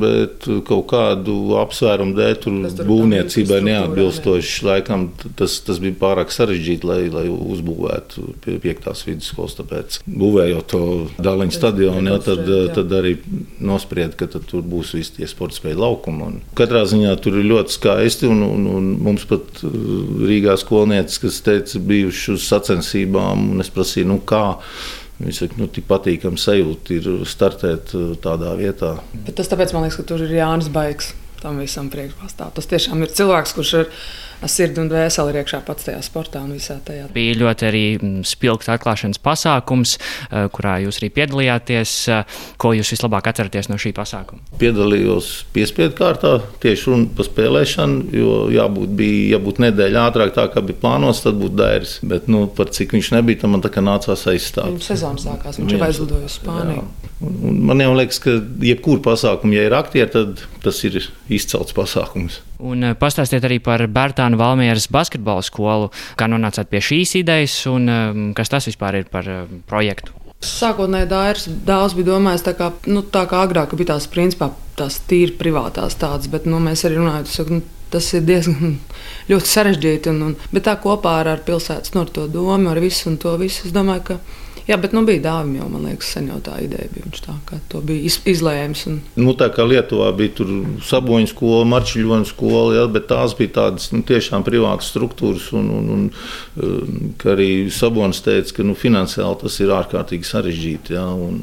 [0.00, 4.66] bet kaut kādu apsvērumu dēļ tur, tur būvniecībai neatbilstoši.
[4.68, 5.08] Laikam
[5.38, 9.56] tas, tas bija pārāk sarežģīti, lai, lai uzbūvētu pie piektās vidusskolas.
[9.58, 10.82] Tāpēc būvējot to
[11.22, 12.44] dāliņu stadionu, jau tad,
[12.76, 13.16] tad arī
[13.58, 16.28] nosprieda, ka tur būs visi tie sporta spēļu laukumi.
[16.28, 19.74] Un katrā ziņā tur ir ļoti skaisti, un, un, un mums pat uh,
[20.28, 24.46] Rīgā skolnieces, kas teica, bijuši uz sacensībām, un es prasīju, nu kā.
[25.18, 28.94] Viņi saka, nu, tik patīkami sajūta ir startēt uh, tādā vietā.
[29.14, 31.10] Bet tas tāpēc man liekas, ka tur ir Jānis Baigs
[31.42, 32.52] tam visam priekšpastāv.
[32.54, 33.90] Tas tiešām ir cilvēks, kurš ir
[34.46, 37.08] sirdi un dvēseli ir iekšā pats tajā sportā un visā tajā.
[37.14, 41.94] Bija ļoti arī mm, spilgts atklāšanas pasākums, eh, kurā jūs arī piedalījāties.
[42.14, 44.44] Eh, ko jūs vislabāk atceraties no šī pasākuma?
[44.60, 50.62] Piedalījos piespiedu kārtā, tieši runa par spēlēšanu, jo jābūt, bija, jābūt nedēļa ātrāk, tā kā
[50.64, 51.98] bija plānots, tad būtu dairis.
[52.06, 54.70] Bet nu, par cik viņš nebija, tam man tā kā nācās aizstāt.
[54.70, 56.84] Viņam sezona sākās, viņš jau aizlidoja uz Spāniju.
[56.86, 57.07] Jā.
[57.18, 61.00] Un man jau liekas, ka jebkurā pasākumā, ja ir aktieri, tad tas ir
[61.34, 62.38] izcelts pasākums.
[62.62, 65.90] Un eh, pastāstiet arī par Bērtānu Valmieras basketbola skolu.
[66.18, 70.14] Kā nonācāt pie šīs idejas un eh, kas tas vispār ir par eh, projektu?
[70.46, 75.00] Sākotnēji dārs daudz bija domājis tā kā, nu, tā kā agrāk bija tās principā tās
[75.10, 78.76] tīri privātās tādas, bet nu, mēs arī runājam, tas, nu, tas ir diezgan
[79.32, 80.14] ļoti sarežģīti.
[80.14, 83.34] Un, un, bet tā kopā ar, ar pilsētas no to domu, ar visu un to
[83.42, 84.20] visu, es domāju, ka
[84.68, 87.06] Jā, bet nu, bija dāvana jau, man liekas, sen jau tā ideja bija.
[87.06, 88.82] Viņš tā kā to bija iz, izlēms.
[88.90, 88.98] Un...
[89.16, 90.44] Nu, tā kā Lietuvā bija
[90.84, 95.48] saboņu skola, marčiļoņu skola, jā, bet tās bija tādas nu, tiešām privātas struktūras.
[95.56, 96.04] Un, un, un,
[96.60, 100.98] um, arī Sabonis teica, ka nu, finansiāli tas ir ārkārtīgi sarežģīti.
[100.98, 101.40] Jā, un,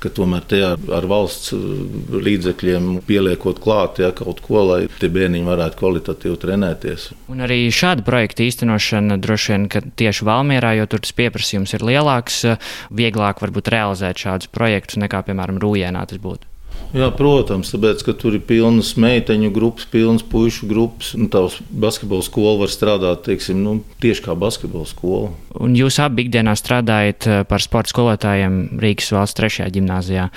[0.00, 1.62] ka tomēr tajā ar valsts uh,
[2.10, 7.08] līdzekļiem pieliekot klāt ja, kaut ko, lai tie bērniņi varētu kvalitatīvi trenēties.
[7.32, 11.86] Un arī šāda projekta īstenošana droši vien, ka tieši Valmierā, jo tur tas pieprasījums ir
[11.86, 12.42] lielāks,
[12.90, 16.49] vieglāk varbūt realizēt šādus projektus nekā, piemēram, Rūjēnā tas būtu.
[16.96, 21.12] Jā, protams, tāpēc, ka tur ir pilnas meiteņu grupas, pilnas pušu grupas.
[21.30, 25.30] Tavs basketbola skola var strādāt teiksim, nu, tieši kā basketbola skola.
[25.62, 30.28] Un jūs abi ikdienā strādājat eh, par sporta skolotājiem Rīgas valsts trešajā gimnājā.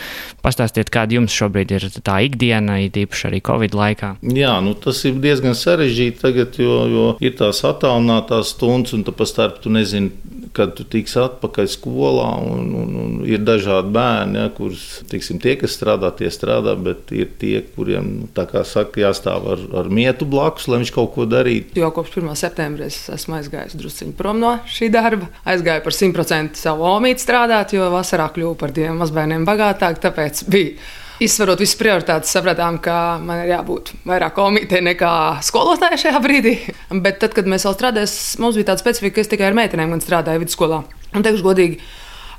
[0.45, 4.13] Pastāstiet, kāda jums šobrīd ir tā ikdiena, īpaši arī Covid laikā?
[4.33, 9.25] Jā, nu, tas ir diezgan sarežģīti tagad, jo, jo ir tās attālinātās stundas, un pa
[9.29, 10.13] starp tu nezini,
[10.53, 12.29] kad tu tiks atpakaļ skolā.
[12.45, 17.13] Un, un, un ir dažādi bērni, ja, kurus tiksim, tie, kas strādā, tie strādā, bet
[17.15, 18.27] ir tie, kuriem nu,
[18.67, 21.79] saka, jāstāv ar, ar mietu blakus, lai viņš kaut ko darītu.
[21.79, 22.33] Jau kopš 1.
[22.39, 25.29] septembra es esmu aizgājis druskuļi prom no šī darba.
[25.47, 30.03] Aizgāju par 100% savu omīti strādāt, jo vasarā kļuvu par diviem mazbērniem bagātāk.
[30.03, 30.75] Tāpēc bija
[31.23, 35.11] Izsverot visas prioritātes, sapratām, ka man ir jābūt vairāk komītē nekā
[35.45, 36.55] skolotājai šajā brīdī.
[37.05, 39.93] Bet tad, kad mēs vēl strādājām, mums bija tāda specifika, ka es tikai ar meitenēm
[40.03, 40.81] strādāju vidusskolā.
[41.13, 41.77] Un teikšu godīgi,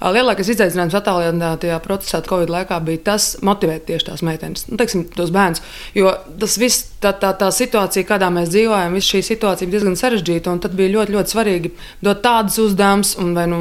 [0.00, 5.32] Lielākais izaicinājums attālinātajā procesā Covid laikā bija tas, motivēt tieši tās meitenes, nu, teiksim, tos
[5.34, 5.62] bērnus.
[5.96, 9.98] Jo tas viss, tā, tā, tā situācija, kādā mēs dzīvojam, visa šī situācija bija diezgan
[10.00, 10.56] sarežģīta.
[10.64, 11.72] Tad bija ļoti, ļoti svarīgi
[12.04, 13.60] dot tādus uzdevumus, vai nu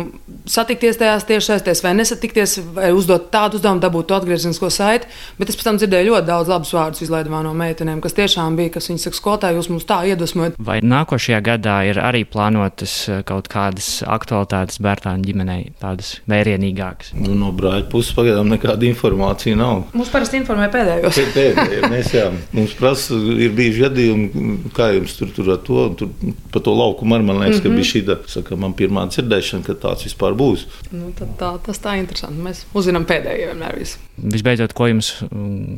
[0.49, 5.09] satikties tajās tiešsaistēs, vai nesatikties, vai uzdot tādu uzdevumu, dabūt to atgriezenisko saiti.
[5.39, 8.73] Bet es pēc tam dzirdēju ļoti daudz labus vārdus izlaidumā no meitenēm, kas tiešām bija,
[8.77, 10.59] kas viņas saka, skolotāji, jūs mums tā iedvesmojat.
[10.63, 12.95] Vai nākošajā gadā ir arī plānotas
[13.29, 15.73] kaut kādas aktualitātes bērnu ģimenei?
[15.81, 17.13] Tādas vērienīgāks.
[17.19, 19.85] Nu, no brāļa puses pagaidām nekāda informācija nav.
[19.93, 21.19] Mums parasti informē pēdējos.
[21.33, 26.33] Pēdējie, mēs, jā, mums prasa, ir bijuši gadījumi, kā jums tur, tur ar to, tur
[26.53, 27.69] pa to laukumu arī man liekas, mm -hmm.
[27.69, 30.65] ka bija šī, saka, man pirmā dzirdēšana, ka tāds vispār būs.
[30.91, 32.41] Nu, tā, tas tā interesanti.
[32.41, 33.97] Mēs uzzinām pēdējie vienmēr visu.
[34.17, 35.13] Visbeidzot, ko, jums,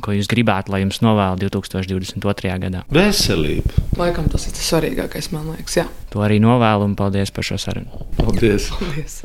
[0.02, 2.60] ko jūs gribētu, lai jums novēl 2022.
[2.60, 2.84] gadā?
[2.92, 3.72] Veselība.
[3.98, 5.78] Laikam tas ir tas svarīgākais, man liekas.
[5.80, 5.88] Jā.
[6.12, 8.06] To arī novēlu un paldies par šo sarunu.
[8.20, 8.70] Paldies!
[8.76, 9.22] paldies.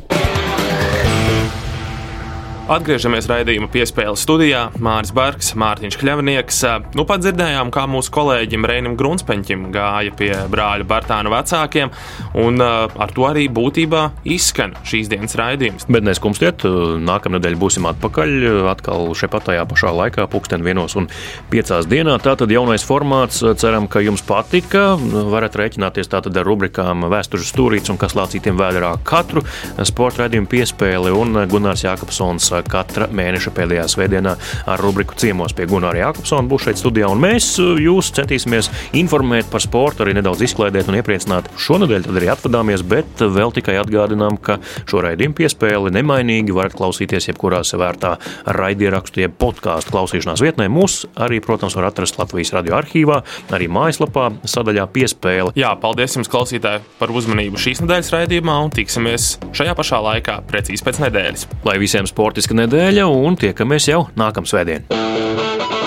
[2.71, 4.61] Atgriežamies raidījuma piespēles studijā.
[4.79, 6.59] Mārcis Bergs, Mārtiņš Kļavnieks.
[6.95, 11.91] Nu, pat dzirdējām, kā mūsu kolēģim Reinam Grunspeņķim gāja pie brāļa Bartāna vecākiem,
[12.39, 15.83] un ar to arī būtībā izskan šīs dienas raidījums.
[15.91, 16.63] Bet neskumstiet,
[17.09, 18.37] nākamnedēļ būsim atpakaļ,
[18.71, 21.09] atkal šeit pat tajā pašā laikā, pulksten vienos un
[21.51, 22.15] piecās dienā.
[22.23, 24.93] Tātad jaunais formāts, ceram, ka jums patika.
[25.35, 29.43] Varat rēķināties tātad ar rubrikām Vēstures stūrīts un kas lācītiem vēderā katru
[29.83, 34.35] sporta raidījumu piespēli un Gunārs Jākapsons katra mēneša pēdējā svētdienā
[34.71, 37.09] ar rubriku ciemos pie Gunāra Jākopsona būs šeit studijā.
[37.11, 41.49] Un mēs uh, jūs centīsimies informēt par sportu, arī nedaudz izklaidēt un iepriecināt.
[41.61, 44.59] Šonadēļ arī atvadāmies, bet vēl tikai atgādinām, ka
[44.89, 48.15] šo raidījumu piespēli nemainīgi varat klausīties jebkurā sevērtā
[48.57, 50.67] raidierakstu, jeb podkāstu klausīšanās vietnē.
[50.71, 53.21] Mūs arī, protams, var atrast Latvijas radio arhīvā,
[53.53, 55.55] arī mājaslapā sadaļā piespēle.
[55.59, 60.85] Jā, paldies jums, klausītāji, par uzmanību šīs nedēļas raidījumā un tiksimies šajā pašā laikā, precīzi
[60.85, 61.47] pēc nedēļas.
[61.67, 65.80] Lai visiem sportiski Lieliska nedēļa un tiekamies jau nākamā svētdiena!